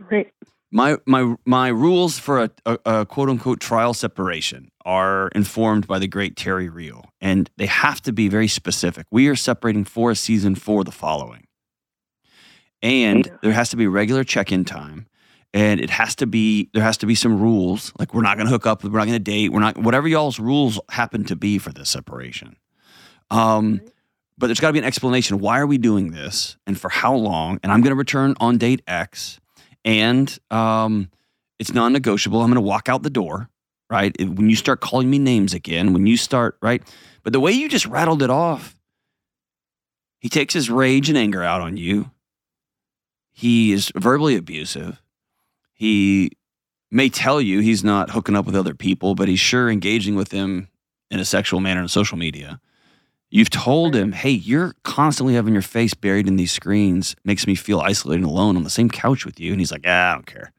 [0.10, 0.32] Right.
[0.74, 6.00] My my my rules for a, a, a quote unquote trial separation are informed by
[6.00, 9.06] the great Terry Real, and they have to be very specific.
[9.12, 11.48] We are separating for a season for the following,
[12.82, 15.08] and there has to be regular check-in time,
[15.54, 18.48] and it has to be there has to be some rules like we're not going
[18.48, 21.36] to hook up, we're not going to date, we're not whatever y'all's rules happen to
[21.36, 22.56] be for this separation.
[23.30, 23.82] Um,
[24.38, 25.40] but there's got to be an explanation.
[25.40, 27.60] Why are we doing this, and for how long?
[27.62, 29.42] And I'm going to return on date X,
[29.86, 31.10] and um,
[31.60, 32.42] it's non-negotiable.
[32.42, 33.50] I'm going to walk out the door.
[33.90, 36.82] Right when you start calling me names again, when you start right,
[37.24, 38.74] but the way you just rattled it off,
[40.20, 42.10] he takes his rage and anger out on you.
[43.34, 45.02] He is verbally abusive.
[45.74, 46.32] He
[46.90, 50.30] may tell you he's not hooking up with other people, but he's sure engaging with
[50.30, 50.70] them
[51.10, 52.62] in a sexual manner on social media.
[53.34, 57.56] You've told him, hey, you're constantly having your face buried in these screens, makes me
[57.56, 59.52] feel isolated and alone on the same couch with you.
[59.52, 60.52] And he's like, ah, I don't care.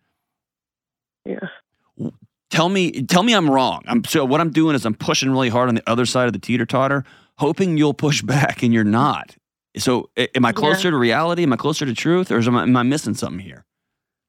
[1.26, 2.10] Yeah.
[2.50, 3.82] Tell me, tell me I'm wrong.
[3.86, 6.32] I'm so what I'm doing is I'm pushing really hard on the other side of
[6.32, 7.04] the teeter totter,
[7.38, 9.36] hoping you'll push back, and you're not.
[9.76, 11.44] So, am I closer to reality?
[11.44, 13.64] Am I closer to truth, or is, am, I, am I missing something here?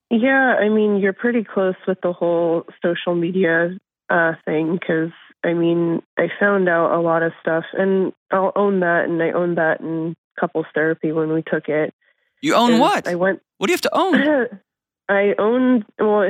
[0.10, 3.78] Yeah, I mean, you're pretty close with the whole social media
[4.10, 5.12] uh, thing because,
[5.44, 9.32] I mean, I found out a lot of stuff, and I'll own that, and I
[9.32, 11.94] owned that in couples therapy when we took it.
[12.42, 13.08] You own And what?
[13.08, 13.42] I went.
[13.58, 14.48] what do you have to own?
[15.10, 15.86] I owned.
[16.00, 16.30] Well,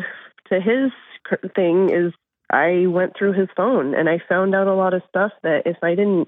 [0.50, 0.92] to his
[1.56, 2.14] thing is,
[2.52, 5.78] I went through his phone, and I found out a lot of stuff that if
[5.84, 6.28] I didn't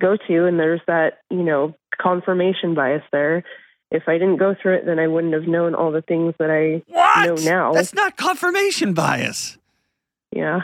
[0.00, 3.44] go to, and there's that, you know, confirmation bias there.
[3.90, 6.50] If I didn't go through it, then I wouldn't have known all the things that
[6.50, 7.26] I What?
[7.26, 7.72] know now.
[7.72, 9.58] That's not confirmation bias.
[10.30, 10.60] Yeah.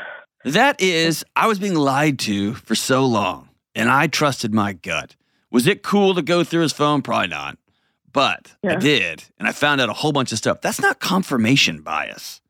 [0.46, 5.16] That is, I was being lied to for so long, and I trusted my gut.
[5.50, 7.02] Was it cool to go through his phone?
[7.02, 7.58] Probably not.
[8.12, 10.60] But I did, and I found out a whole bunch of stuff.
[10.60, 12.40] That's not confirmation bias.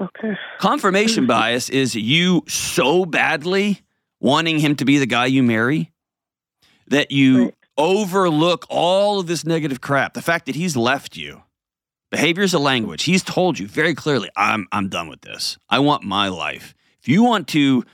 [0.00, 0.36] Okay.
[0.58, 3.80] Confirmation bias is you so badly
[4.20, 5.92] wanting him to be the guy you marry
[6.88, 7.54] that you Right.
[7.78, 10.12] overlook all of this negative crap.
[10.14, 11.42] The fact that he's left you.
[12.10, 13.02] Behavior is a language.
[13.04, 15.58] He's told you very clearly, I'm I'm done with this.
[15.68, 16.74] I want my life.
[17.06, 17.84] If you want to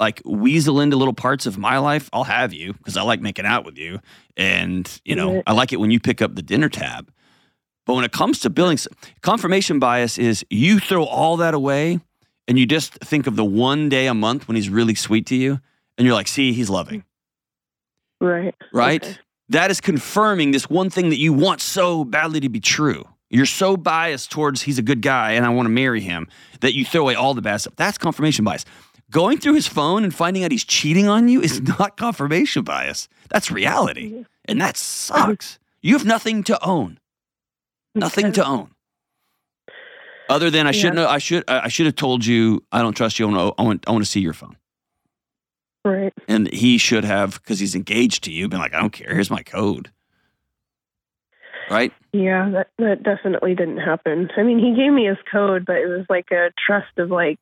[0.00, 3.44] like weasel into little parts of my life, I'll have you because I like making
[3.44, 4.00] out with you.
[4.34, 5.42] And, you know.
[5.46, 7.12] I like it when you pick up the dinner tab.
[7.84, 8.78] But when it comes to billing,
[9.20, 12.00] confirmation bias is you throw all that away
[12.48, 15.36] and you just think of the one day a month when he's really sweet to
[15.36, 15.60] you
[15.98, 17.04] and you're like, see, he's loving,
[18.22, 18.54] Right.
[18.72, 19.04] right?
[19.04, 19.18] Okay.
[19.50, 23.04] That is confirming this one thing that you want so badly to be true.
[23.30, 26.28] You're so biased towards he's a good guy and I want to marry him
[26.60, 27.74] that you throw away all the bad stuff.
[27.76, 28.64] That's confirmation bias.
[29.10, 33.08] Going through his phone and finding out he's cheating on you is not confirmation bias.
[33.28, 34.24] That's reality.
[34.44, 35.58] And that sucks.
[35.82, 36.98] You have nothing to own.
[37.96, 38.70] Nothing to own.
[40.28, 40.72] Other than I Yeah.
[40.80, 43.26] shouldn't have, I should I should have told you I don't trust you.
[43.26, 44.56] I want to, I want, I want to see your phone.
[45.84, 46.12] Right.
[46.28, 49.14] And he should have because he's engaged to you been like I don't care.
[49.14, 49.90] Here's my code.
[51.70, 51.92] Right?
[52.12, 54.28] Yeah, that that definitely didn't happen.
[54.36, 57.40] I mean, he gave me his code, but it was like a trust of like,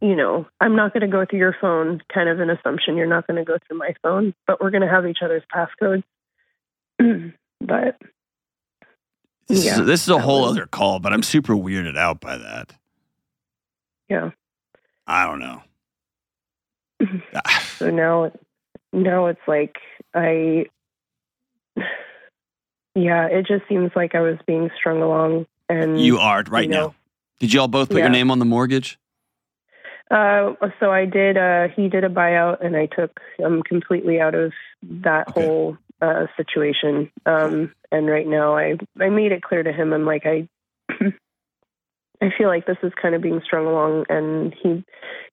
[0.00, 3.06] you know, I'm not going to go through your phone, kind of an assumption you're
[3.06, 6.04] not going to go through my phone, but we're going to have each other's passcodes.
[7.60, 7.96] but
[9.48, 12.20] This, Yeah, is, this is a whole was- other call, but I'm super weirded out
[12.20, 12.74] by that.
[14.08, 14.30] yeah,
[15.06, 15.62] I don't know.
[17.78, 18.30] so now
[18.92, 19.76] now it's like
[20.14, 20.66] I
[22.94, 26.70] yeah, it just seems like I was being strung along and you are right you
[26.70, 26.94] know, now.
[27.40, 28.98] Did you all both put your name on the mortgage?
[30.10, 31.36] Uh, so I did.
[31.36, 33.20] Uh, he did a buyout, and I took.
[33.44, 34.52] I'm completely out of
[34.82, 35.40] that Okay.
[35.40, 37.10] whole uh, situation.
[37.26, 39.92] Um, and right now, I I made it clear to him.
[39.92, 40.48] I'm like I.
[42.22, 44.84] I feel like this is kind of being strung along, and he,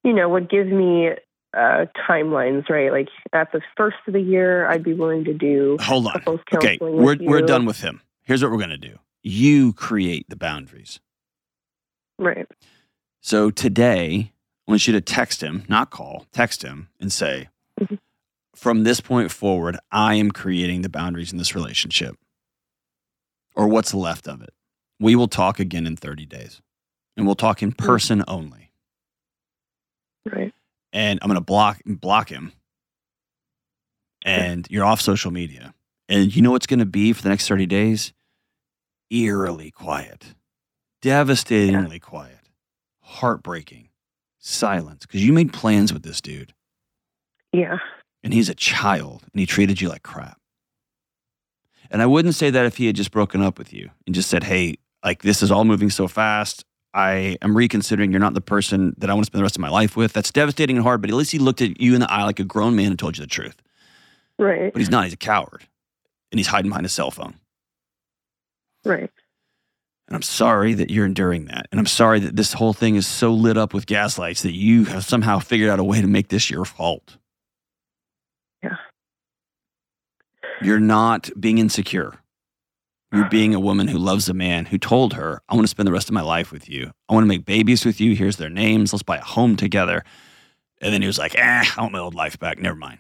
[0.04, 1.10] you know, would give me
[1.54, 2.70] uh, timelines.
[2.70, 6.22] Right, like at the first of the year, I'd be willing to do Hold on.
[6.54, 8.02] Okay, we're we're done with him.
[8.24, 8.98] Here's what we're gonna do.
[9.24, 11.00] You create the boundaries.
[12.18, 12.48] Right.
[13.22, 14.32] So today,
[14.68, 18.00] I want you to text him, not call, text him and say, Mhm.
[18.56, 22.16] from this point forward, I am creating the boundaries in this relationship
[23.56, 24.54] or what's left of it.
[25.00, 26.62] We will talk again in 30 days
[27.18, 28.72] and we'll talk in person only.
[30.32, 30.54] Right.
[30.94, 32.52] And I'm to block, block him
[34.24, 35.74] and you're off social media.
[36.10, 38.14] And you know what's to be for the next 30 days?
[39.10, 40.36] Eerily quiet,
[41.02, 42.50] devastatingly quiet,
[43.02, 43.90] heartbreaking,
[44.40, 45.06] silence.
[45.06, 46.54] Because you made plans with this dude
[47.54, 47.78] Yeah.
[48.24, 50.38] and he's a child and he treated you like crap.
[51.90, 54.30] And I wouldn't say that if he had just broken up with you and just
[54.30, 56.64] said, hey, like this is all moving so fast.
[56.94, 58.12] I am reconsidering.
[58.12, 60.14] You're not the person that I want to spend the rest of my life with.
[60.14, 62.40] That's devastating and hard, but at least he looked at you in the eye like
[62.40, 63.56] a grown man and told you the truth.
[64.38, 64.74] Right.
[64.74, 65.06] But he's not.
[65.06, 65.66] He's a coward.
[66.32, 67.36] And he's hiding behind a cell phone.
[68.84, 69.10] Right.
[70.08, 71.68] And I'm sorry that you're enduring that.
[71.72, 74.86] And I'm sorry that this whole thing is so lit up with gaslights that you
[74.86, 77.18] have somehow figured out a way to make this your fault.
[78.62, 78.76] Yeah.
[80.62, 82.16] You're not being insecure.
[83.14, 85.86] You're being a woman who loves a man who told her, I want to spend
[85.86, 86.92] the rest of my life with you.
[87.10, 88.16] I want to make babies with you.
[88.16, 88.94] Here's their names.
[88.94, 90.06] Let's buy a home together.
[90.82, 92.58] And then he was like, eh, I want my old life back.
[92.58, 93.00] Never mind.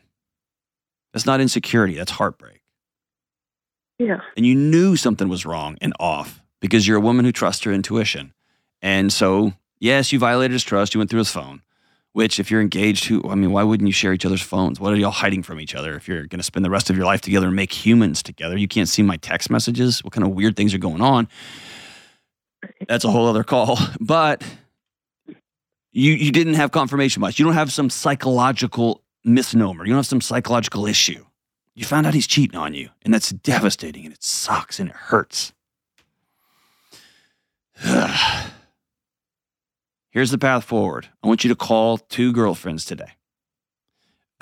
[1.13, 1.95] That's not insecurity.
[1.95, 2.62] That's heartbreak.
[4.00, 4.19] Yeah.
[4.36, 7.71] And you knew something was wrong and off because you're a woman who trusts her
[7.71, 8.34] intuition.
[8.82, 10.93] And so, yes, you violated his trust.
[10.93, 11.62] You went through his phone,
[12.13, 14.80] which, if you're engaged, who, I mean, why wouldn't you share each other's phones?
[14.80, 15.95] What are y'all hiding from each other?
[15.95, 18.58] If you're going to spend the rest of your life together and make humans together,
[18.58, 20.04] you can't see my text messages.
[20.04, 21.30] What kind of weird things are going on?
[22.88, 23.78] That's a whole other call.
[24.00, 24.43] But
[25.93, 27.39] you, you didn't have confirmation much.
[27.39, 29.86] You don't have some psychological misnomer.
[29.86, 31.26] You don't have some psychological issue.
[31.76, 34.95] You found out he's cheating on you, and that's devastating, and it sucks, and it
[34.95, 35.54] hurts.
[40.12, 41.08] Here's the path forward.
[41.24, 43.13] I want you to call two girlfriends today.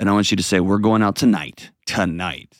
[0.00, 2.56] And I want you to say, We're going out tonight, tonight.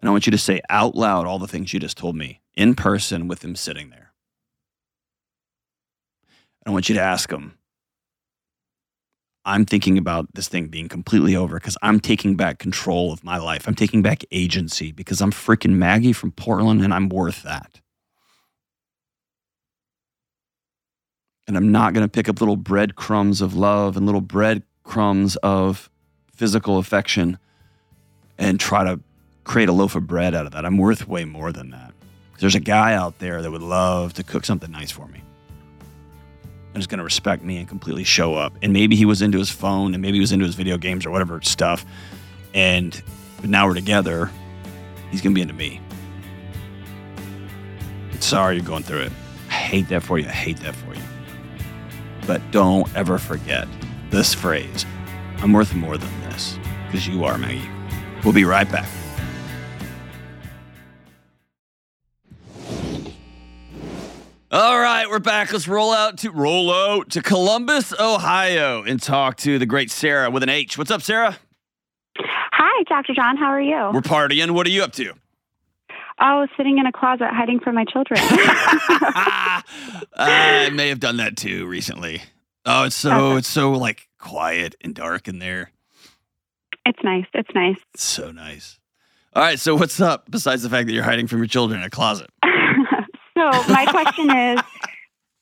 [0.00, 2.40] And I want you to say out loud all the things you just told me
[2.54, 4.12] in person with them sitting there.
[6.64, 7.58] And I want you to ask them,
[9.44, 13.38] I'm thinking about this thing being completely over because I'm taking back control of my
[13.38, 13.66] life.
[13.66, 17.80] I'm taking back agency because I'm freaking Maggie from Portland and I'm worth that.
[21.50, 25.90] And I'm not going to pick up little breadcrumbs of love and little breadcrumbs of
[26.32, 27.38] physical affection
[28.38, 29.00] and try to
[29.42, 30.64] create a loaf of bread out of that.
[30.64, 31.92] I'm worth way more than that.
[32.38, 35.24] There's a guy out there that would love to cook something nice for me
[36.72, 38.52] and is going to respect me and completely show up.
[38.62, 41.04] And maybe he was into his phone and maybe he was into his video games
[41.04, 41.84] or whatever stuff.
[42.54, 43.02] And
[43.42, 44.30] now we're together.
[45.10, 45.80] He's going to be into me.
[48.20, 49.12] Sorry you're going through it.
[49.48, 50.28] I hate that for you.
[50.28, 51.02] I hate that for you.
[52.26, 53.66] But don't ever forget
[54.10, 54.86] this phrase
[55.38, 57.68] I'm worth more than this because you are, Maggie.
[58.24, 58.88] We'll be right back.
[64.52, 65.52] All right, we're back.
[65.52, 70.28] Let's roll out to roll out to Columbus, Ohio, and talk to the great Sarah
[70.28, 70.76] with an H.
[70.76, 71.38] What's up, Sarah?
[72.18, 73.14] Hi, Dr.
[73.14, 73.36] John.
[73.36, 73.90] How are you?
[73.94, 74.50] We're partying.
[74.50, 75.14] What are you up to?
[76.22, 78.20] Oh, sitting in a closet hiding from my children.
[80.14, 82.22] I may have done that too recently.
[82.66, 83.38] Oh, it's so Okay.
[83.38, 85.70] it's so like quiet and dark in there.
[86.86, 87.24] it's nice.
[87.34, 87.78] It's nice.
[87.94, 88.78] It's so nice.
[89.34, 91.86] All right, so what's up besides the fact that you're hiding from your children in
[91.86, 92.28] a closet?
[92.44, 94.60] so, my question is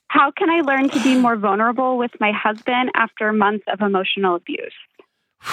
[0.09, 4.35] how can I learn to be more vulnerable with my husband after months of emotional
[4.37, 4.73] abuse?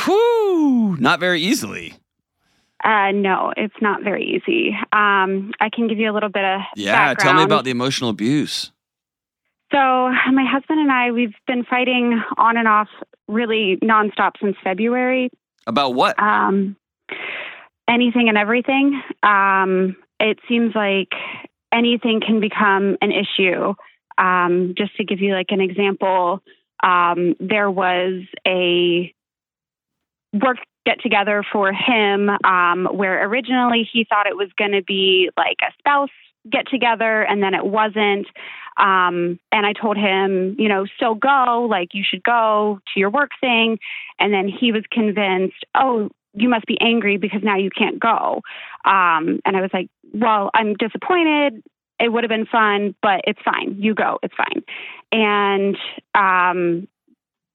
[0.05, 1.93] Whew, not very easily.
[2.83, 4.75] Uh, no, it's not very easy.
[4.91, 8.09] Um, I can give you a little bit of Yeah, tell me about the emotional
[8.09, 8.71] abuse.
[9.71, 12.89] So, my husband and I, we've been fighting on and off
[13.27, 15.31] really nonstop since February.
[15.67, 16.21] About what?
[16.21, 16.75] um,
[17.88, 19.01] anything and everything.
[19.23, 21.09] Um, it seems like
[21.71, 23.73] anything can become an issue.
[24.17, 26.41] Um, just to give you like an example,
[26.83, 29.13] um, there was a
[30.33, 35.29] work get together for him um, where originally he thought it was going to be
[35.37, 36.09] like a spouse
[36.49, 38.27] get together and then it wasn't.
[38.77, 43.09] Um, and I told him, you know, so go, like you should go to your
[43.09, 43.79] work thing.
[44.19, 48.41] And then he was convinced, oh, you must be angry because now you can't go.
[48.83, 51.63] Um, and I was like, well, I'm disappointed.
[51.99, 53.77] It would have been fun, but it's fine.
[53.79, 54.19] You go.
[54.21, 54.63] It's fine.
[55.13, 55.77] And
[56.13, 56.87] um,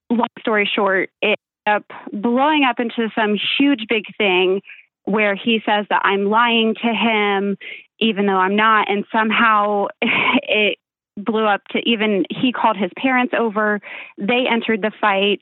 [0.09, 4.63] long story short, it up blowing up into some huge big thing
[5.05, 7.57] where he says that I'm lying to him,
[7.99, 8.91] even though I'm not.
[8.91, 10.79] And somehow it
[11.17, 13.81] blew up to even he called his parents over.
[14.19, 15.41] They entered the fight.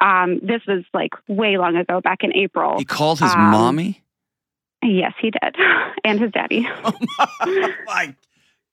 [0.00, 2.78] Um, this was like way long ago, back in April.
[2.78, 4.02] He called his um, mommy?
[4.82, 5.56] Yes, he did,
[6.04, 6.68] and his daddy.
[7.48, 8.14] Oh my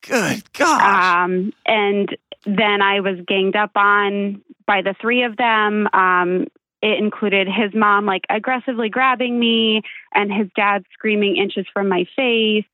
[0.02, 1.26] good gosh.
[1.26, 2.16] Um, and
[2.46, 5.88] then I was ganged up on by the three of them.
[5.94, 6.48] Um,
[6.84, 9.82] it included his mom like aggressively grabbing me
[10.14, 12.66] and his dad screaming inches from my face.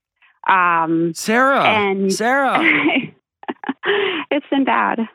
[0.50, 1.64] Um, Sarah.
[1.64, 2.60] and- Sarah.
[4.32, 5.08] it's been bad.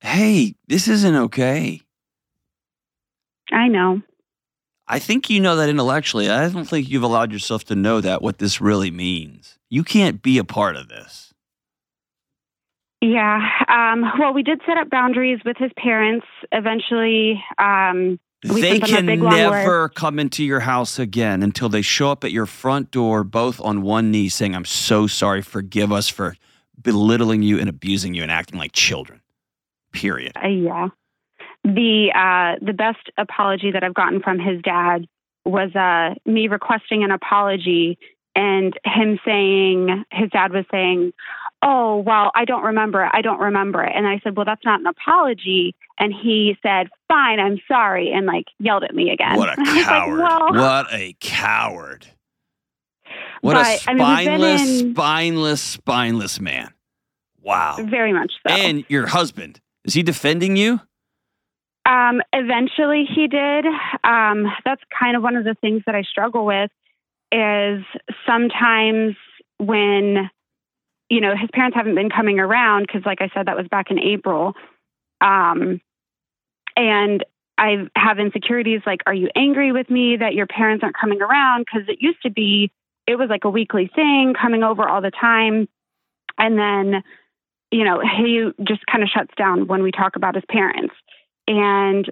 [0.00, 1.80] Hey, this isn't okay.
[3.50, 4.02] I know.
[4.86, 6.28] I think you know that intellectually.
[6.28, 9.58] I don't think you've allowed yourself to know that what this really means.
[9.70, 11.29] You can't be a part of this.
[13.00, 13.40] Yeah.
[13.68, 16.26] Um, well, we did set up boundaries with his parents.
[16.52, 22.32] Eventually, um, they can never come into your house again until they show up at
[22.32, 26.36] your front door, both on one knee, saying, I'm so sorry, forgive us for
[26.80, 29.20] belittling you and abusing you and acting like children.
[29.92, 30.32] Period.
[30.42, 30.88] Uh, yeah.
[31.64, 35.06] The uh, the best apology that I've gotten from his dad
[35.44, 37.98] was uh, me requesting an apology
[38.34, 41.12] and him saying his dad was saying,
[41.62, 43.10] "Oh, well, I don't remember it.
[43.12, 46.88] I don't remember it." And I said, "Well, that's not an apology." And he said,
[47.08, 49.36] "Fine, I'm sorry," and like yelled at me again.
[49.36, 50.20] What a And I was like, coward.
[50.20, 52.06] well, what a coward.
[53.40, 56.72] What But, a I mean, we've been spineless, in- spineless, spineless man.
[57.42, 57.76] Wow.
[57.88, 58.52] very much so.
[58.54, 60.78] And your husband, is he defending you?
[61.86, 63.64] Um, eventually he did.
[64.04, 66.70] Um, that's kind of one of the things that I struggle with
[67.32, 67.84] is
[68.26, 69.16] sometimes
[69.58, 70.30] when,
[71.08, 73.90] you know, his parents haven't been coming around because, like I said, that was back
[73.90, 74.54] in April.
[75.20, 75.80] Um,
[76.76, 77.24] and
[77.58, 81.66] I have insecurities like, are you angry with me that your parents aren't coming around?
[81.66, 82.72] Because it used to be,
[83.06, 85.68] it was like a weekly thing coming over all the time.
[86.38, 87.02] And then,
[87.70, 90.94] you know, he just kind of shuts down when we talk about his parents.
[91.46, 92.10] And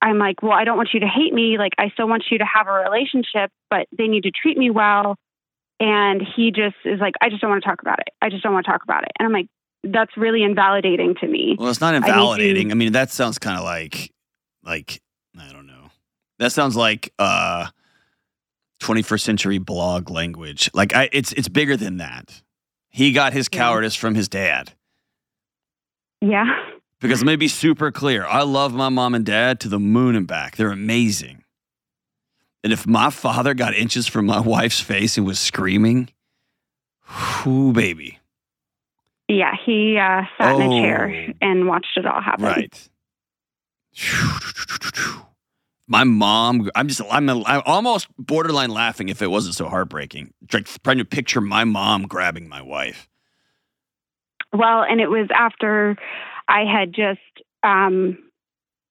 [0.00, 1.58] I'm like, well, I don't want you to hate me.
[1.58, 4.70] Like, I still want you to have a relationship, but they need to treat me
[4.70, 5.16] well.
[5.80, 8.08] And he just is like, I just don't want to talk about it.
[8.22, 9.10] I just don't want to talk about it.
[9.18, 9.46] And I'm like,
[9.84, 11.56] that's really invalidating to me.
[11.58, 12.72] Well, it's not invalidating.
[12.72, 14.12] I, mean, that sounds kind of like,
[14.64, 15.00] like,
[15.38, 15.90] I don't know.
[16.38, 17.66] That sounds like uh
[18.80, 20.70] 21st century blog language.
[20.74, 22.42] Like, I, it's it's bigger than that.
[22.90, 23.58] He got his Yeah.
[23.58, 24.72] cowardice from his dad.
[26.20, 26.46] Yeah.
[27.00, 28.26] Because let me be super clear.
[28.26, 30.56] I love my mom and dad to the moon and back.
[30.56, 31.44] They're amazing.
[32.64, 36.08] And if my father got inches from my wife's face and was screaming,
[37.44, 38.18] whoo, baby.
[39.28, 39.52] Yeah.
[39.64, 40.80] He uh, sat in a Oh.
[40.82, 42.44] chair and watched it all happen.
[42.44, 42.88] Right.
[45.90, 50.34] My mom, I'm just, I'm, I'm almost borderline laughing if it wasn't so heartbreaking.
[50.52, 53.08] Like trying to picture my mom grabbing my wife.
[54.52, 55.96] Well, and it was after
[56.48, 57.20] I had just
[57.62, 58.18] um,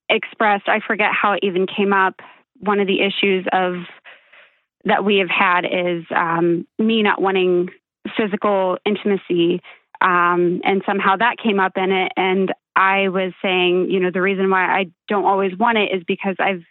[0.10, 2.16] expressed, I forget how it even came up.
[2.60, 3.74] One of the issues of
[4.86, 7.70] that we have had is um, me not wanting
[8.16, 9.62] physical intimacy.
[10.00, 12.12] Um, and somehow that came up in it.
[12.16, 16.04] And I was saying, you know, the reason why I don't always want it is
[16.08, 16.64] because I've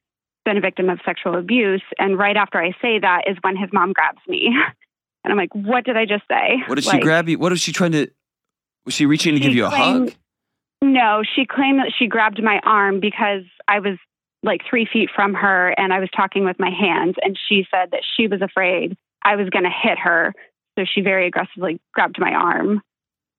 [0.45, 1.82] been a victim of sexual abuse.
[1.99, 4.57] And right after I say that is when his mom grabs me.
[5.24, 6.62] And I'm like, what did I just say?
[6.68, 7.37] What did she grab you?
[7.37, 8.07] What was she trying to,
[8.84, 10.18] was she reaching to give you a claimed- hug?
[10.83, 13.99] No, she claimed that she grabbed my arm because I was
[14.43, 17.14] like three feet from her and I was talking with my hands.
[17.22, 20.35] And she said that she was afraid I was going to hit her.
[20.79, 22.83] So she very aggressively grabbed my arm.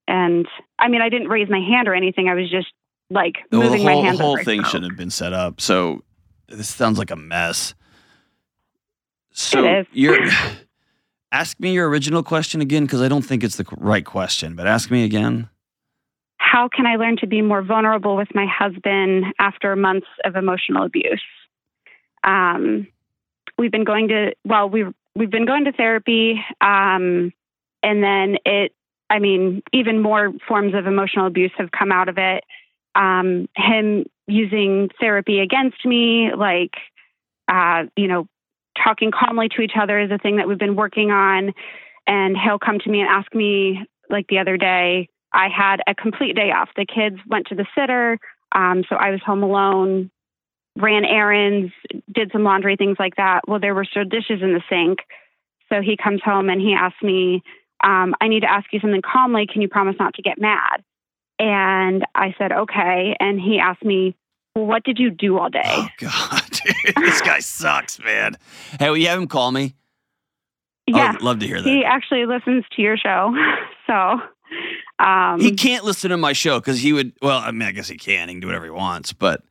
[0.08, 0.48] And
[0.80, 2.28] I mean, I didn't raise my hand or anything.
[2.28, 2.68] I was just
[3.10, 4.20] like Well, moving the my whole, hands.
[4.20, 5.62] whole thing shouldn't have been set up.
[5.62, 6.04] So
[6.50, 7.76] this sounds like a mess.
[9.32, 10.20] So you're
[11.32, 14.56] ask me your original question again because I don't think it's the right question.
[14.56, 15.50] But ask me again.
[16.50, 20.86] How can I learn to be more vulnerable with my husband after months of emotional
[20.86, 21.22] abuse?
[22.24, 22.88] Um,
[23.58, 27.34] we've been going to well, we've we've been going to therapy, um,
[27.84, 28.72] and then it.
[29.10, 32.43] I mean, even more forms of emotional abuse have come out of it.
[32.95, 36.76] Um, him using therapy against me, like
[37.50, 38.28] uh, you know,
[38.82, 41.54] talking calmly to each other is a thing that we've been working on.
[42.06, 45.94] And he'll come to me and ask me, like the other day, I had a
[45.94, 46.70] complete day off.
[46.76, 48.20] The kids went to the sitter,
[48.54, 50.10] um, so I was home alone,
[50.78, 51.74] ran errands,
[52.12, 53.42] did some laundry, things like that.
[53.48, 55.00] Well, there were still dishes in the sink.
[55.70, 57.44] So he comes home and he asks me,
[57.84, 59.48] um, I need to ask you something calmly.
[59.52, 60.84] Can you promise not to get mad?
[61.40, 63.16] And I said, okay.
[63.20, 64.16] And he asked me,
[64.56, 65.62] well, what did you do all day?
[65.66, 68.38] Oh God, dude, this guy sucks, man.
[68.80, 69.76] Hey, will you have him call me?
[70.88, 71.12] yeah.
[71.14, 71.70] I'd love to hear that.
[71.70, 73.36] He actually listens to your show.
[73.86, 74.20] So,
[75.00, 77.14] um, He can't listen to my show because he would.
[77.22, 78.30] Well, I mean, I guess he can.
[78.30, 79.14] He can do whatever he wants.
[79.14, 79.43] But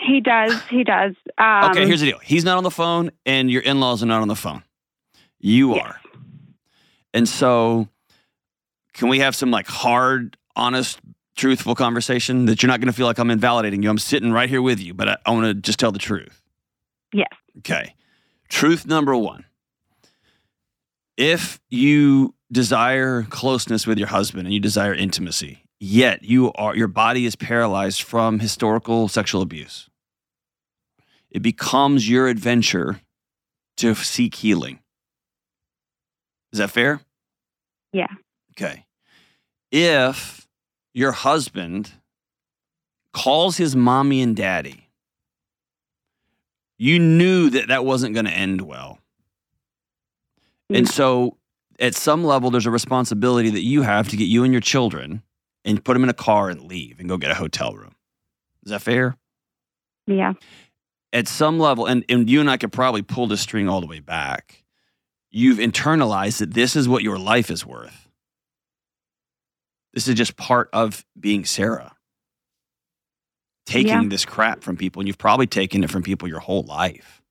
[0.00, 0.56] he does.
[0.68, 1.14] He does.
[1.38, 2.18] Um, okay, here's the deal.
[2.18, 4.62] He's not on the phone, and your in-laws are not on the phone.
[5.38, 5.84] You Yes.
[5.86, 6.00] are,
[7.14, 7.88] and so
[8.92, 11.00] can we have some like hard, honest,
[11.36, 13.90] truthful conversation that you're not going to feel like I'm invalidating you?
[13.90, 16.42] I'm sitting right here with you, but I, I want to just tell the truth.
[17.12, 17.28] Yes.
[17.58, 17.94] Okay.
[18.48, 19.44] Truth number one.
[21.16, 26.88] If you desire closeness with your husband and you desire intimacy, yet you are your
[26.88, 29.88] body is paralyzed from historical sexual abuse,
[31.30, 33.00] it becomes your adventure
[33.76, 34.80] to seek healing.
[36.52, 37.00] Is that fair?
[37.92, 38.08] Yeah.
[38.52, 38.84] Okay.
[39.72, 40.48] if
[40.92, 41.92] your husband
[43.12, 44.88] calls his mommy and daddy,
[46.78, 48.98] you knew that that wasn't going to end well.
[50.68, 50.90] And mm.
[50.90, 51.36] so,
[51.80, 55.22] at some level, there's a responsibility that you have to get you and your children
[55.64, 57.92] and put them in a car and leave and go get a hotel room.
[58.64, 59.16] Is that fair?
[60.06, 60.34] Yeah.
[61.12, 63.86] At some level, and, and you and I could probably pull the string all the
[63.86, 64.62] way back.
[65.30, 68.08] You've internalized that this is what your life is worth.
[69.92, 71.92] This is just part of being Sarah.
[73.66, 74.08] Taking Yeah.
[74.08, 77.22] this crap from people, and you've probably taken it from people your whole life.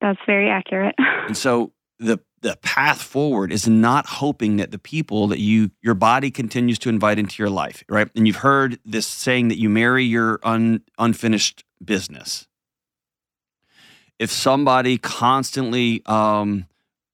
[0.00, 0.94] That's very accurate.
[1.26, 5.94] And so the the path forward is not hoping that the people that you your
[5.94, 8.08] body continues to invite into your life, right?
[8.14, 12.46] And you've heard this saying that you marry your un, unfinished business.
[14.20, 16.66] If somebody constantly um,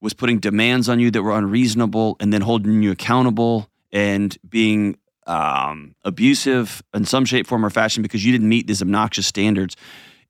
[0.03, 4.99] was putting demands on you that were unreasonable and then holding you accountable and being
[5.26, 9.76] um, abusive in some shape, form, or fashion because you didn't meet these obnoxious standards,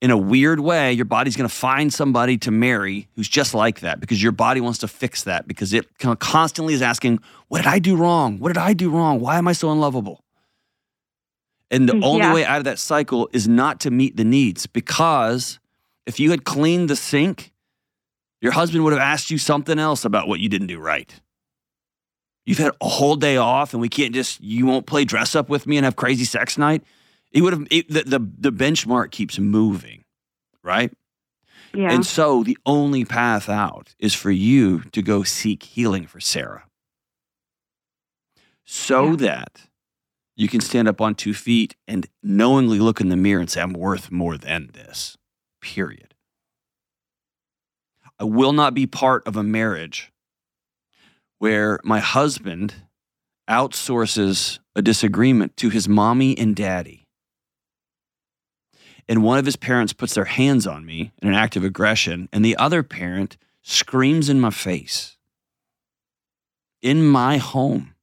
[0.03, 3.81] in a weird way, your body's going to find somebody to marry who's just like
[3.81, 5.87] that because your body wants to fix that because it
[6.19, 8.41] constantly is asking, What did I do wrong?
[8.41, 9.21] What did I do wrong?
[9.21, 10.25] Why am I so unlovable?
[11.71, 14.67] And the Mm, only way out of that cycle is not to meet the needs
[14.67, 15.61] because
[16.05, 17.53] if you had cleaned the sink,
[18.41, 21.15] your husband would have asked you something else about what you didn't do right.
[22.45, 25.49] You've had a whole day off and we can't just, you won't play dress up
[25.49, 26.83] with me and have crazy sex night.
[27.33, 30.05] He would have, it, the, the, the benchmark keeps moving,
[30.63, 30.93] right?
[31.75, 31.91] yeah.
[31.93, 36.65] And so the only path out is for you to go seek healing for Sarah
[38.65, 39.17] so Yeah.
[39.17, 39.69] that
[40.37, 43.61] you can stand up on two feet and knowingly look in the mirror and say,
[43.63, 45.17] I'm worth more than this,
[45.61, 46.15] period.
[48.21, 50.13] I will not be part of a marriage
[51.39, 52.75] where my husband
[53.49, 57.02] outsources a disagreement to his mommy and daddy.
[59.13, 62.31] And one of his parents puts their hands on me in an act of aggression,
[62.33, 65.19] and the other parent screams in my face
[66.81, 67.95] in my home.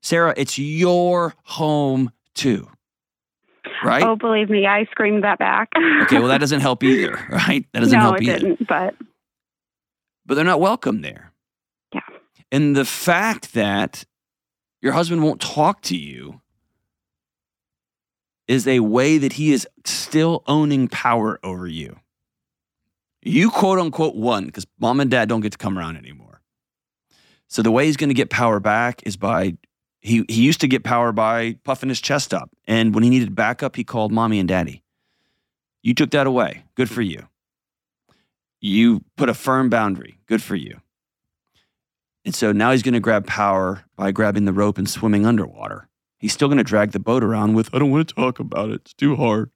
[0.00, 2.70] Sarah, it's your home too.
[3.84, 4.02] Right?
[4.02, 5.68] Oh, believe me, I screamed that back.
[6.04, 7.66] Okay, well, that doesn't help either, right?
[7.74, 8.38] That doesn't no, help it either.
[8.38, 8.66] didn't.
[8.66, 8.94] But
[10.24, 11.30] But they're not welcome there.
[11.92, 12.00] Yeah.
[12.50, 14.06] And the fact that
[14.80, 16.40] your husband won't talk to you
[18.46, 21.96] is a way that he is still owning power over you.
[23.22, 26.42] You quote unquote won because mom and dad don't get to come around anymore.
[27.48, 29.56] So the way he's going to get power back is by
[30.00, 33.34] he he used to get power by puffing his chest up, and when he needed
[33.34, 34.82] backup, he called mommy and daddy.
[35.82, 36.64] You took that away.
[36.74, 37.28] Good for you.
[38.60, 40.18] You put a firm boundary.
[40.26, 40.80] Good for you.
[42.24, 45.88] And so now he's going to grab power by grabbing the rope and swimming underwater.
[46.24, 48.70] He's still going to drag the boat around with, I don't want to talk about
[48.70, 48.76] it.
[48.76, 49.50] It's too hard.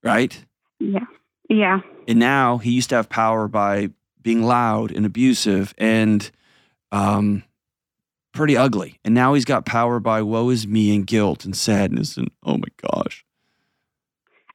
[0.00, 0.44] Right?
[0.78, 1.06] yeah,
[1.48, 3.88] yeah, And now he used to have power by
[4.22, 6.30] being loud and abusive and
[6.92, 7.42] um,
[8.32, 9.00] pretty ugly.
[9.04, 12.56] And now he's got power by woe is me and guilt and sadness and oh
[12.56, 13.24] my gosh.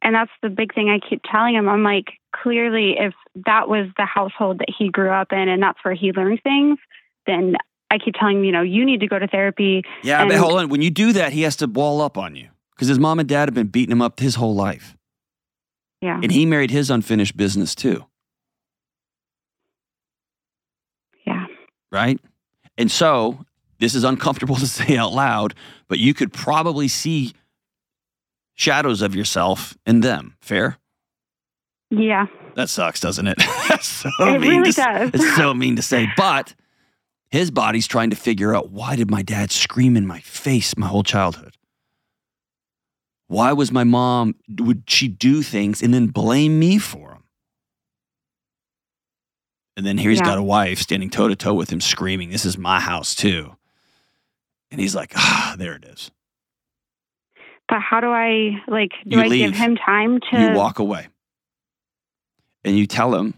[0.01, 1.67] and that's the big thing I keep telling him.
[1.67, 3.13] I'm like, clearly, if
[3.45, 6.80] that was the household that he grew up in, and that's where he learned things,
[7.27, 7.55] then
[7.92, 9.84] I keep telling him, you know, you need to go to therapy.
[10.04, 10.70] Yeah, but And- hold on.
[10.70, 13.28] When you do that, he has to wall up on you because his mom and
[13.28, 14.96] dad have been beating him up his whole life.
[16.02, 18.06] Yeah, And he married his unfinished business too.
[21.26, 21.46] yeah,
[21.92, 22.20] right?
[22.78, 23.44] And so
[23.80, 25.54] this is uncomfortable to say out loud,
[25.88, 27.34] but you could probably see
[28.56, 30.36] shadows of yourself in them.
[30.42, 30.78] Fair?
[31.90, 32.28] yeah.
[32.56, 33.42] That sucks, doesn't it?
[33.82, 35.12] So It mean really to, does.
[35.14, 36.54] It's so mean to say, but
[37.32, 40.88] his body's trying to figure out why did my dad scream in my face my
[40.88, 41.55] whole childhood?
[43.27, 47.23] Why was my mom would she do things and then blame me for them?
[49.77, 50.25] And then here he's Yeah.
[50.25, 53.55] got a wife standing toe to toe with him screaming, "This is my house too."
[54.71, 56.11] And he's like, "Ah, there it is."
[57.67, 58.91] But how do I like?
[59.07, 59.51] Do You I leave.
[59.51, 60.38] give him time to?
[60.39, 61.07] you walk away
[62.63, 63.36] and you tell him,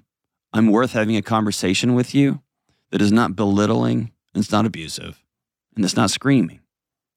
[0.53, 2.41] I'm worth having a conversation with you
[2.91, 5.23] that is not belittling and it's not abusive
[5.75, 6.59] and it's not screaming.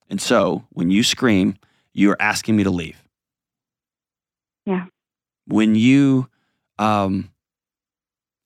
[0.08, 1.56] And so when you scream,
[1.92, 3.02] you are asking me to leave.
[4.66, 4.86] Yeah.
[5.46, 6.28] When you,
[6.78, 7.30] um,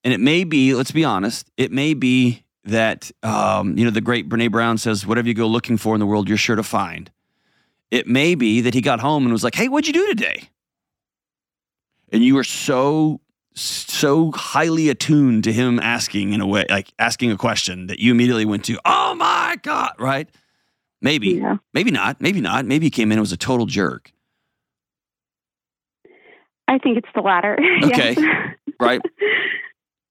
[0.05, 4.01] and it may be, let's be honest, it may be that, um, you know, the
[4.01, 6.63] great Brene Brown says, whatever you go looking for in the world, you're sure to
[6.63, 7.11] find.
[7.91, 10.49] It may be that he got home and was like, hey, what'd you do today?
[12.11, 13.21] And you were so,
[13.61, 18.11] so highly attuned to him asking in a way, like asking a question that you
[18.13, 20.29] immediately went to, oh my God, right?
[21.01, 21.57] Maybe, Yeah.
[21.75, 22.21] maybe not.
[22.21, 22.67] Maybe not.
[22.67, 24.13] Maybe he came in and was a total jerk.
[26.67, 27.59] I think it's the latter.
[27.85, 28.15] Okay.
[28.81, 29.01] Right.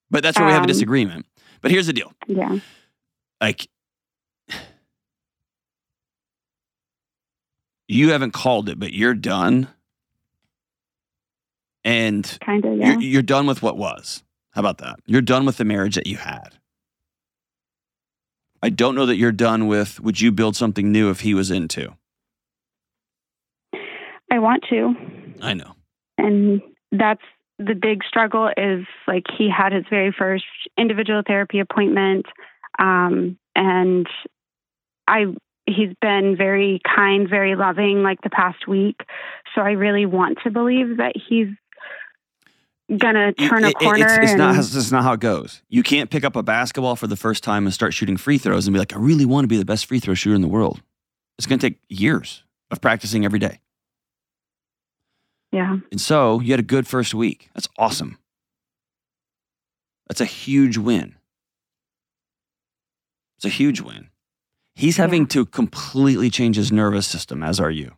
[0.09, 1.25] But that's where we have a Um, disagreement.
[1.61, 2.13] But here's the deal.
[2.27, 2.57] yeah.
[3.41, 3.67] Like,
[7.87, 9.67] you haven't called it, but you're done.
[11.87, 12.77] And Kind of.
[12.77, 12.91] Yeah.
[12.93, 14.23] you're, you're done with what was.
[14.51, 14.99] How about that?
[15.05, 16.49] You're done with the marriage that you had.
[18.61, 21.49] I don't know that you're done with would you build something new if he was
[21.51, 21.93] into?
[24.31, 24.93] I want to.
[25.41, 25.73] I know.
[26.17, 26.61] and
[26.91, 27.21] that's
[27.59, 30.45] the big struggle is like he had his very first
[30.77, 32.25] individual therapy appointment
[32.79, 34.07] um, and
[35.07, 35.25] i
[35.65, 39.01] he's been very kind very loving like the past week
[39.55, 41.47] so i really want to believe that he's
[42.95, 44.55] gonna turn a it- it- corner It's, it's and, not.
[44.55, 45.61] That's not how it goes.
[45.69, 48.65] You can't pick up a basketball for the first time and start shooting free throws
[48.67, 50.47] and be like, I really want to be the best free throw shooter in the
[50.47, 50.81] world.
[51.37, 53.59] It's going to take years of practicing every day.
[55.51, 57.49] yeah And so you had a good first week.
[57.53, 58.17] That's awesome.
[60.07, 61.15] That's a huge win.
[63.37, 64.09] It's a huge win.
[64.75, 65.27] He's having Yeah.
[65.29, 67.93] to completely change his nervous system, as are you.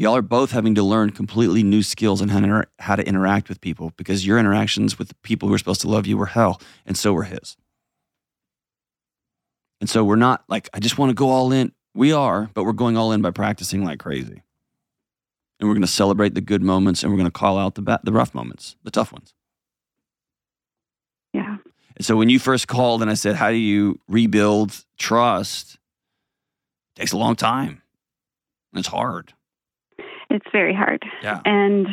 [0.00, 3.06] Y'all are both having to learn completely new skills and how to, inter- how to
[3.06, 6.16] interact with people because your interactions with the people who are supposed to love you
[6.16, 7.58] were hell, and so were his.
[9.78, 11.72] And so we're not like, I just want to go all in.
[11.94, 14.42] We are, but we're going all in by practicing like crazy.
[15.60, 17.82] And we're going to celebrate the good moments and we're going to call out the,
[17.82, 19.34] ba- the rough moments, the tough ones.
[21.34, 21.58] yeah
[21.96, 25.74] And so when you first called and I said, How do you rebuild trust?
[26.96, 27.82] It takes a long time.
[28.72, 29.34] And it's hard.
[30.30, 31.40] It's very hard Yeah.
[31.44, 31.86] and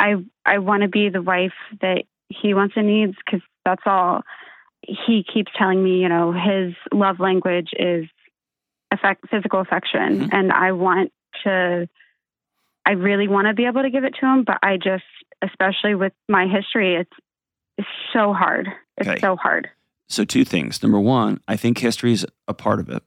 [0.00, 0.14] i
[0.44, 4.22] i want to be the wife that he wants and needs because that's all
[4.82, 8.06] he keeps telling me you know his love language is
[8.90, 10.28] affect physical affection Mhm.
[10.32, 11.12] and i want
[11.44, 11.88] to
[12.86, 15.04] i really want to be able to give it to him but i just
[15.42, 17.12] especially with my history it's
[17.76, 19.20] it's so hard it's Okay.
[19.20, 19.68] so hard
[20.10, 20.82] So, two things.
[20.82, 23.02] Number one, I think history is a part of it.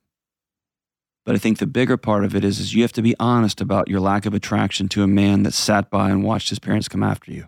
[1.25, 3.61] But I think the bigger part of it is, is you have to be honest
[3.61, 6.87] about your lack of attraction to a man that sat by and watched his parents
[6.87, 7.47] come after you.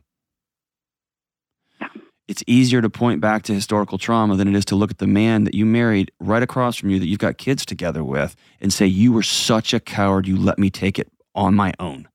[2.28, 5.07] It's easier to point back to historical trauma than it is to look at the
[5.07, 8.71] man that you married right across from you that you've got kids together with and
[8.71, 12.07] say, You were such a coward, you let me take it on my own.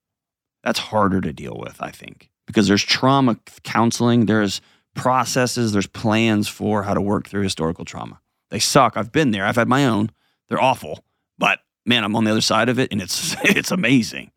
[0.65, 4.61] That's harder to deal with, I think, because there's trauma counseling, there's
[4.95, 8.21] processes, there's plans for how to work through historical trauma.
[8.51, 8.97] They suck.
[8.97, 9.45] I've been there.
[9.45, 10.11] I've had my own.
[10.49, 11.05] They're awful.
[11.39, 14.31] But man, I'm on the other side of it and it's it's amazing.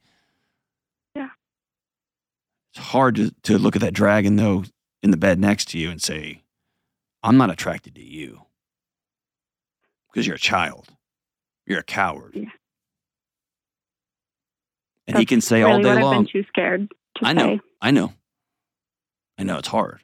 [1.15, 1.29] Yeah.
[2.73, 4.63] It's hard to, to look at that dragon though
[5.03, 6.43] in the bed next to you and say,
[7.23, 8.41] I'm not attracted to you.
[10.11, 10.89] Because you're a child.
[11.65, 12.33] You're a coward.
[12.35, 12.49] Yeah.
[15.07, 16.23] And he can say really all day what i've long.
[16.23, 16.87] been too scared
[17.17, 17.57] to I know.
[17.57, 18.13] say I know.
[19.37, 20.01] I know it's hard.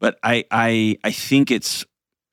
[0.00, 1.84] But I I I think it's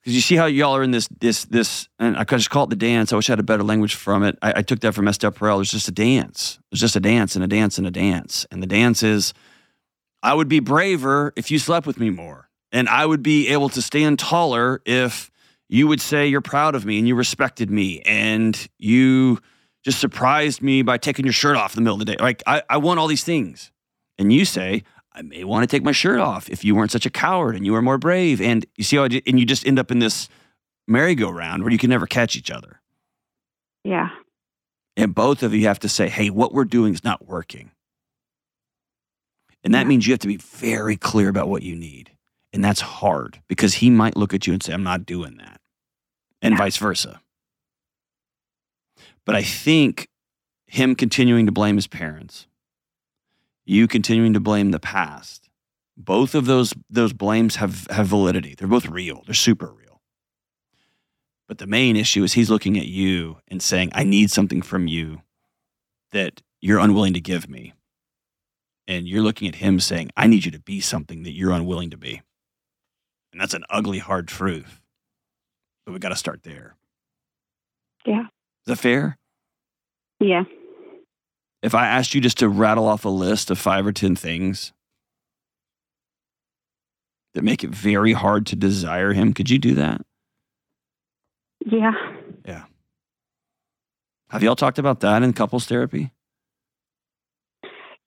[0.03, 2.69] because you see how y'all are in this this this and I just call it
[2.69, 3.13] the dance.
[3.13, 4.37] I wish I had a better language from it.
[4.41, 5.59] I, I took that from Esther Perel.
[5.59, 6.59] There's just a dance.
[6.69, 8.45] There's just a dance and a dance and a dance.
[8.51, 9.33] And the dance is
[10.21, 12.49] I would be braver if you slept with me more.
[12.73, 15.31] And I would be able to stand taller if
[15.69, 19.39] you would say you're proud of me and you respected me and you
[19.85, 22.17] just surprised me by taking your shirt off in the middle of the day.
[22.19, 23.71] Like I, I want all these things.
[24.17, 24.83] And you say,
[25.15, 27.65] I may want to take my shirt off if you weren't such a coward and
[27.65, 28.41] you were more brave.
[28.41, 30.27] And you see how I did, and you just end up in this
[30.87, 32.81] merry-go-round where you can never catch each other.
[33.83, 34.09] yeah
[34.97, 37.71] And both of you have to say, hey, what we're doing is not working.
[39.63, 39.87] And that Yeah.
[39.87, 42.11] means you have to be very clear about what you need.
[42.51, 45.61] And that's hard because he might look at you and say, I'm not doing that.
[46.41, 46.57] And Yeah.
[46.59, 47.21] vice versa.
[49.25, 50.09] But I think
[50.67, 52.45] him continuing to blame his parents,
[53.65, 55.49] you continuing to blame the past,
[55.95, 58.55] both of those those blames have have validity.
[58.57, 59.23] They're both real.
[59.25, 60.01] They're super real.
[61.47, 64.87] But the main issue is he's looking at you and saying, I need something from
[64.87, 65.21] you
[66.11, 67.73] that you're unwilling to give me.
[68.87, 71.89] And you're looking at him saying, I need you to be something that you're unwilling
[71.91, 72.21] to be.
[73.31, 74.81] And that's an ugly, hard truth.
[75.85, 76.75] But we got to start there.
[78.05, 78.23] Yeah.
[78.23, 79.17] Is that fair?
[80.19, 80.43] yeah
[81.63, 84.73] If I asked you just to rattle off a list of five or 10 things
[87.33, 90.01] that make it very hard to desire him, could you do that?
[91.65, 91.93] yeah
[92.45, 92.63] Yeah.
[94.29, 96.11] Have y'all talked about that in couples therapy?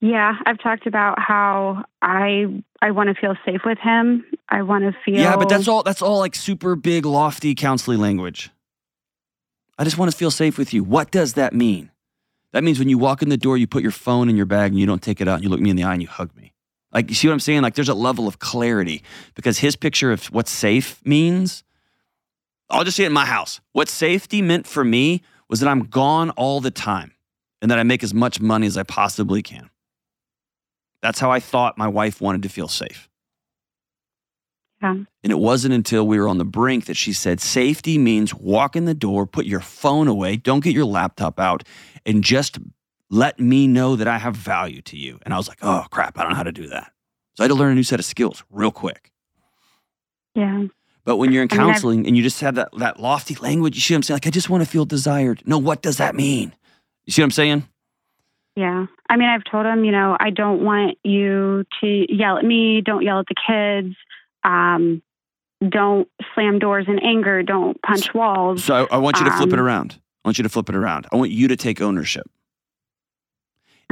[0.01, 4.27] Yeah, I've talked about how I I want to feel safe with him.
[4.51, 8.01] I want to feel Yeah, but that's all that's all like super big lofty counseling
[8.01, 8.51] language.
[9.79, 10.85] I just want to feel safe with you.
[10.85, 11.91] What does that mean?
[12.57, 14.71] That means when you walk in the door, you put your phone in your bag
[14.71, 16.09] and you don't take it out and you look me in the eye and you
[16.09, 16.55] hug me.
[16.91, 17.61] Like, you see what I'm saying?
[17.61, 19.03] Like, there's a level of clarity
[19.35, 21.65] because his picture of what safe means,
[22.71, 23.61] I'll just say it in my house.
[23.73, 27.13] What safety meant for me was that I'm gone all the time
[27.61, 29.69] and that I make as much money as I possibly can.
[31.03, 33.11] That's how I thought my wife wanted to feel safe.
[34.83, 34.93] Yeah.
[34.93, 38.77] And it wasn't until we were on the brink that she said, safety means walk
[38.77, 41.63] in the door, put your phone away, don't get your laptop out,
[42.05, 42.59] and just
[43.11, 45.19] let me know that I have value to you.
[45.23, 46.93] And I was like, oh crap, I don't know how to do that.
[47.35, 49.13] So I had to learn a new set of skills real quick.
[50.35, 50.65] Yeah.
[51.05, 53.77] But when you're in I mean, counseling and you just have that, that lofty language,
[53.77, 54.17] you see what I'm saying?
[54.17, 55.43] Like, I just want to feel desired.
[55.47, 56.53] No, what does that mean?
[57.05, 57.69] You see what I'm saying?
[58.57, 58.87] Yeah.
[59.09, 62.81] I mean, I've told him, you know, I don't want you to yell at me.
[62.81, 63.95] Don't yell at the kids.
[64.47, 65.03] Um,
[65.67, 67.43] don't slam doors in anger.
[67.43, 68.65] Don't punch walls.
[68.65, 70.01] So I, I want you to flip it Um, around.
[70.25, 71.07] I want you to flip it around.
[71.13, 72.27] I want you to take ownership.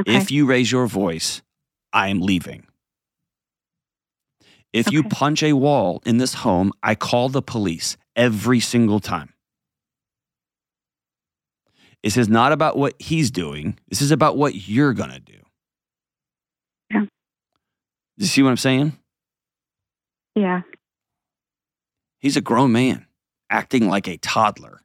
[0.01, 0.15] Okay.
[0.15, 1.41] If you raise your voice,
[1.93, 2.67] I am leaving.
[4.73, 9.33] If you punch a wall in this home, I call the police every single time.
[12.03, 13.79] This is not about what he's doing.
[13.89, 15.39] This is about what you're going to do.
[16.93, 17.05] Yeah.
[18.17, 18.97] You see what I'm saying?
[20.35, 20.61] Yeah.
[22.19, 23.05] He's a grown man
[23.49, 24.81] acting like a toddler.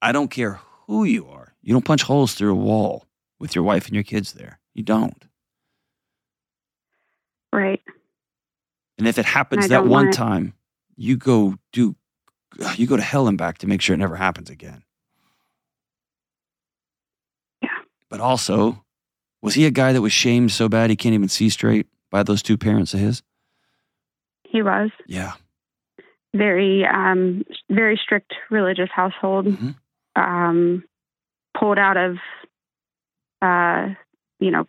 [0.00, 1.54] I don't care who you are.
[1.62, 3.04] You don't punch holes through a wall
[3.38, 4.60] with your wife and your kids there.
[4.74, 5.24] You don't.
[7.52, 7.80] Right.
[8.98, 10.54] And if it happens that one time,
[10.96, 11.94] you go do
[12.76, 14.82] you go to hell and back to make sure it never happens again.
[17.62, 17.68] Yeah.
[18.08, 18.84] But also,
[19.42, 22.22] was he a guy that was shamed so bad he can't even see straight by
[22.22, 23.22] those two parents of his?
[24.44, 25.32] He was Yeah.
[26.34, 29.46] very, um, very strict religious household.
[29.46, 29.74] Mhm.
[30.16, 30.84] Um,
[31.58, 32.16] pulled out of,
[33.42, 33.88] uh,
[34.40, 34.66] you know,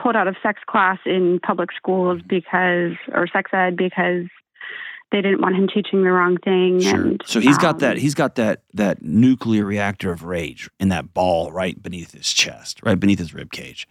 [0.00, 2.26] pulled out of sex class in public schools Mm-hmm.
[2.28, 4.26] because, or sex ed because
[5.12, 6.80] they didn't want him teaching the wrong thing.
[6.80, 7.02] Sure.
[7.02, 10.88] And, So he's got that um, he's got that that nuclear reactor of rage in
[10.88, 13.86] that ball right beneath his chest, right beneath his rib cage.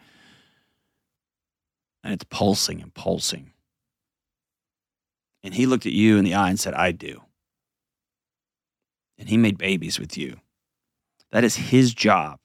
[2.03, 3.51] And it's pulsing and pulsing.
[5.43, 7.22] And he looked at you in the eye and said, "I do."
[9.17, 10.38] And he made babies with you.
[11.32, 12.39] That is his job.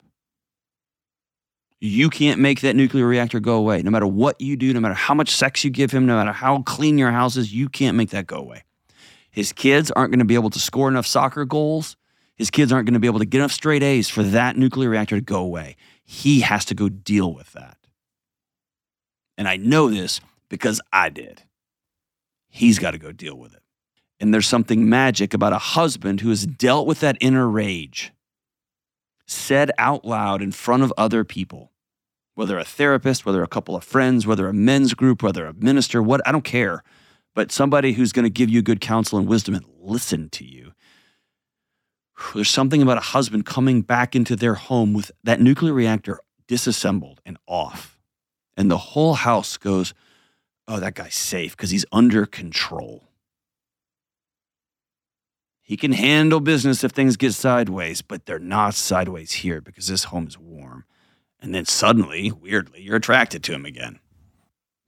[1.79, 3.81] You can't make that nuclear reactor go away.
[3.83, 6.31] No matter what you do, no matter how much sex you give him, no matter
[6.31, 8.63] how clean your house is, you can't make that go away.
[9.37, 11.95] His kids aren't going to be able to score enough soccer goals.
[12.37, 14.89] His kids aren't going to be able to get enough straight A's for that nuclear
[14.89, 15.75] reactor to go away.
[16.03, 17.77] He has to go deal with that.
[19.37, 21.43] And I know this because I did.
[22.49, 23.61] He's got to go deal with it.
[24.19, 28.13] And there's something magic about a husband who has dealt with that inner rage,
[29.27, 31.71] said out loud in front of other people,
[32.33, 36.01] whether a therapist, whether a couple of friends, whether a men's group, whether a minister,
[36.01, 36.83] what I don't care
[37.37, 40.73] but somebody who's going to give you good counsel and wisdom and listen to you.
[42.33, 47.21] There's something about a husband coming back into their home with that nuclear reactor disassembled
[47.27, 47.99] and off.
[48.57, 49.93] And the whole house goes,
[50.67, 53.03] oh, that guy's safe because he's under control.
[55.61, 60.05] He can handle business if things get sideways, but they're not sideways here because this
[60.05, 60.85] home is warm.
[61.39, 63.99] And then suddenly, weirdly, you're attracted to him again.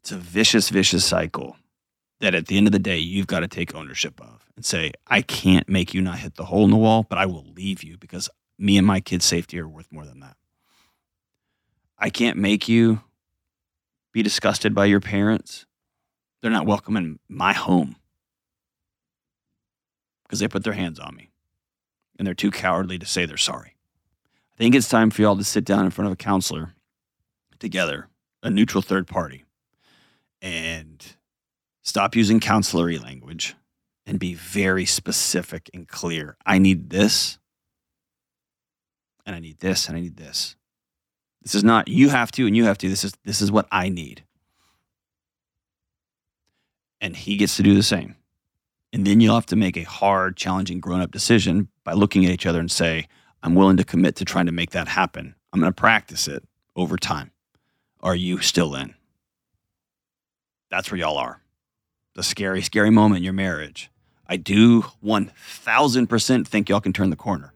[0.02, 1.56] It's a vicious, vicious cycle
[2.20, 4.92] that at the end of the day, you've got to take ownership of and say,
[5.08, 7.84] I can't make you not hit the hole in the wall, but I will leave
[7.84, 10.36] you because me and my kids' safety are worth more than that.
[11.98, 13.02] I can't make you
[14.12, 15.66] be disgusted by your parents.
[16.42, 17.96] They're not welcome in my home
[20.24, 21.32] because they put their hands on me
[22.18, 23.76] and they're too cowardly to say they're sorry.
[24.54, 26.74] I think it's time for y'all to sit down in front of a counselor
[27.60, 28.10] together,
[28.44, 29.46] a neutral third party,
[30.42, 31.16] and
[31.90, 33.56] stop using counselory language
[34.06, 36.38] and be very specific and clear.
[36.46, 37.40] I need this,
[39.26, 40.56] and I need this, and I need this.
[41.42, 42.90] This is not you have to and you have to.
[42.90, 44.24] This is this is what I need.
[47.02, 48.16] And he gets to do the same.
[48.92, 52.32] And then you'll have to make a hard, challenging, grown up decision by looking at
[52.32, 53.08] each other and say,
[53.42, 55.36] I'm willing to commit to trying to make that happen.
[55.54, 56.44] I'm going to practice it
[56.76, 57.32] over time.
[58.02, 58.96] Are you still in?
[60.70, 61.42] That's where y'all are.
[62.20, 63.90] The scary, scary moment in your marriage.
[64.28, 67.54] I do 1000% think y'all can turn the corner.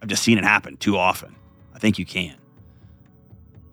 [0.00, 1.34] I've just seen it happen too often.
[1.74, 2.36] I think you can.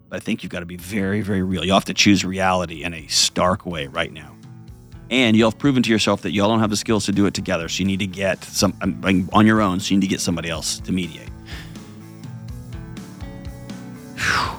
[0.09, 1.63] But I think you've got to be very, very real.
[1.63, 4.35] You have to choose reality in a stark way right now.
[5.11, 7.35] And y'all have proven to yourself that y'all don't have the skills to do it
[7.35, 7.69] together.
[7.69, 9.79] So you need to get some um, on your own.
[9.79, 11.29] So you need to get somebody else to mediate.
[14.17, 14.57] Whew.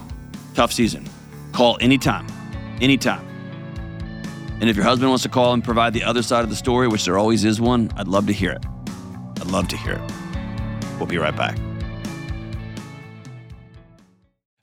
[0.55, 1.09] Tough season.
[1.51, 2.29] Call anytime.
[2.81, 3.36] Anytime.
[4.59, 6.89] And if your husband wants to call and provide the other side of the story,
[6.89, 8.65] which there always is one, I'd love to hear it.
[9.39, 10.13] I'd love to hear it.
[10.99, 11.59] We'll be right back.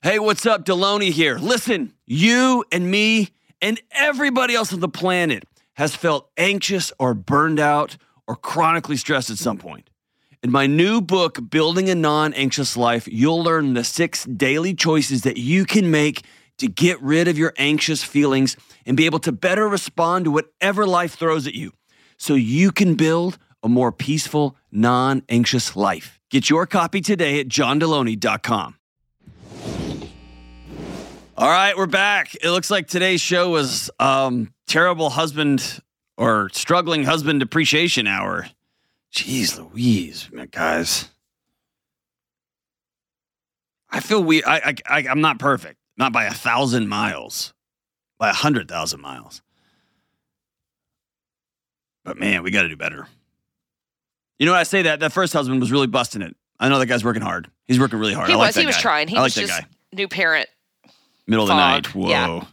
[0.02, 0.64] Hey, what's up?
[0.64, 1.38] Delony here.
[1.38, 3.30] Listen, you and me
[3.62, 9.30] and everybody else on the planet has felt anxious or burned out or chronically stressed
[9.30, 9.90] at some point.
[10.42, 15.22] In my new book, Building a Non Anxious Life, you'll learn the six daily choices
[15.22, 16.22] that you can make
[16.58, 20.86] to get rid of your anxious feelings and be able to better respond to whatever
[20.86, 21.72] life throws at you
[22.16, 26.20] so you can build a more peaceful, non anxious life.
[26.30, 28.76] Get your copy today at johndelony.com.
[31.36, 32.34] All right, we're back.
[32.36, 35.80] It looks like today's show was um, terrible husband
[36.16, 38.46] or struggling husband appreciation hour.
[39.12, 41.08] Jeez Louise, guys.
[43.90, 44.42] I feel we.
[44.44, 47.52] I, I, I I'm not perfect, not by a thousand miles,
[48.18, 49.42] by a hundred thousand miles.
[52.04, 53.06] But man, we got to do better.
[54.38, 56.36] You know, I say that that first husband was really busting it.
[56.60, 57.50] I know that guy's working hard.
[57.66, 58.28] He's working really hard.
[58.28, 58.46] He I was.
[58.48, 58.82] Like that he was guy.
[58.82, 59.08] trying.
[59.08, 59.66] He I like was that just guy.
[59.92, 60.48] new parent.
[61.26, 61.94] Middle of the night.
[61.94, 62.08] Whoa.
[62.08, 62.44] Yeah.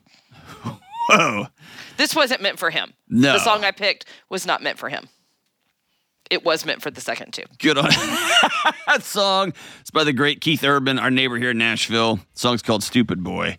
[1.10, 1.48] Whoa.
[1.98, 2.94] This wasn't meant for him.
[3.10, 3.34] No.
[3.34, 5.08] The song I picked was not meant for him.
[6.32, 7.43] It was meant for the second two.
[7.59, 7.84] Good on
[8.88, 9.51] that song.
[9.82, 12.15] It's by the great Keith Urban, our neighbor here in Nashville.
[12.15, 13.57] The song's called Stupid Boy.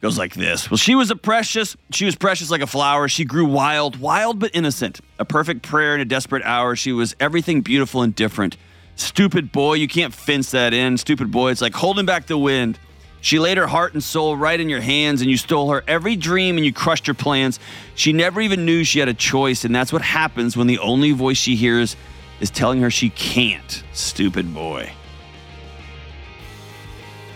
[0.00, 0.68] Goes like this.
[0.68, 3.06] Well, she was a precious, she was precious like a flower.
[3.06, 5.00] She grew wild, wild but innocent.
[5.20, 6.74] A perfect prayer in a desperate hour.
[6.74, 8.56] She was everything beautiful and different.
[8.96, 10.98] Stupid boy, you can't fence that in.
[10.98, 12.76] Stupid boy, it's like holding back the wind.
[13.22, 16.16] She laid her heart and soul right in your hands, and you stole her every
[16.16, 17.60] dream and you crushed her plans.
[17.94, 21.12] She never even knew she had a choice, and that's what happens when the only
[21.12, 21.96] voice she hears
[22.40, 23.84] is telling her she can't.
[23.92, 24.92] Stupid boy.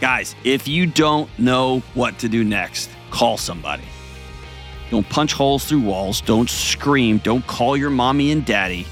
[0.01, 3.85] Guys, if you don't know what to do next, call somebody.
[4.91, 6.21] Don't punch holes through walls.
[6.21, 7.19] Don't scream.
[7.19, 8.89] Don't call your mommy and daddy.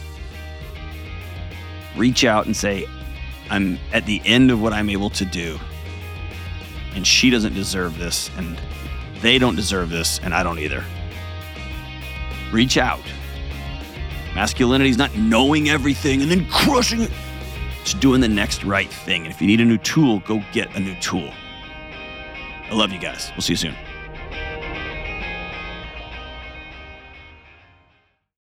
[1.97, 2.87] Reach out and say,
[3.51, 5.59] I'm at the end of what I'm able to do.
[6.95, 8.31] And she doesn't deserve this.
[8.37, 8.59] And
[9.21, 10.21] they don't deserve this.
[10.21, 10.85] And I don't either.
[12.53, 13.01] Reach out.
[14.35, 17.11] Masculinity is not knowing everything and then crushing it.
[17.83, 19.25] It's doing the next right thing.
[19.25, 21.33] And if you need a new tool, go get a new tool.
[22.71, 23.31] I love you guys.
[23.33, 23.77] We'll see you soon.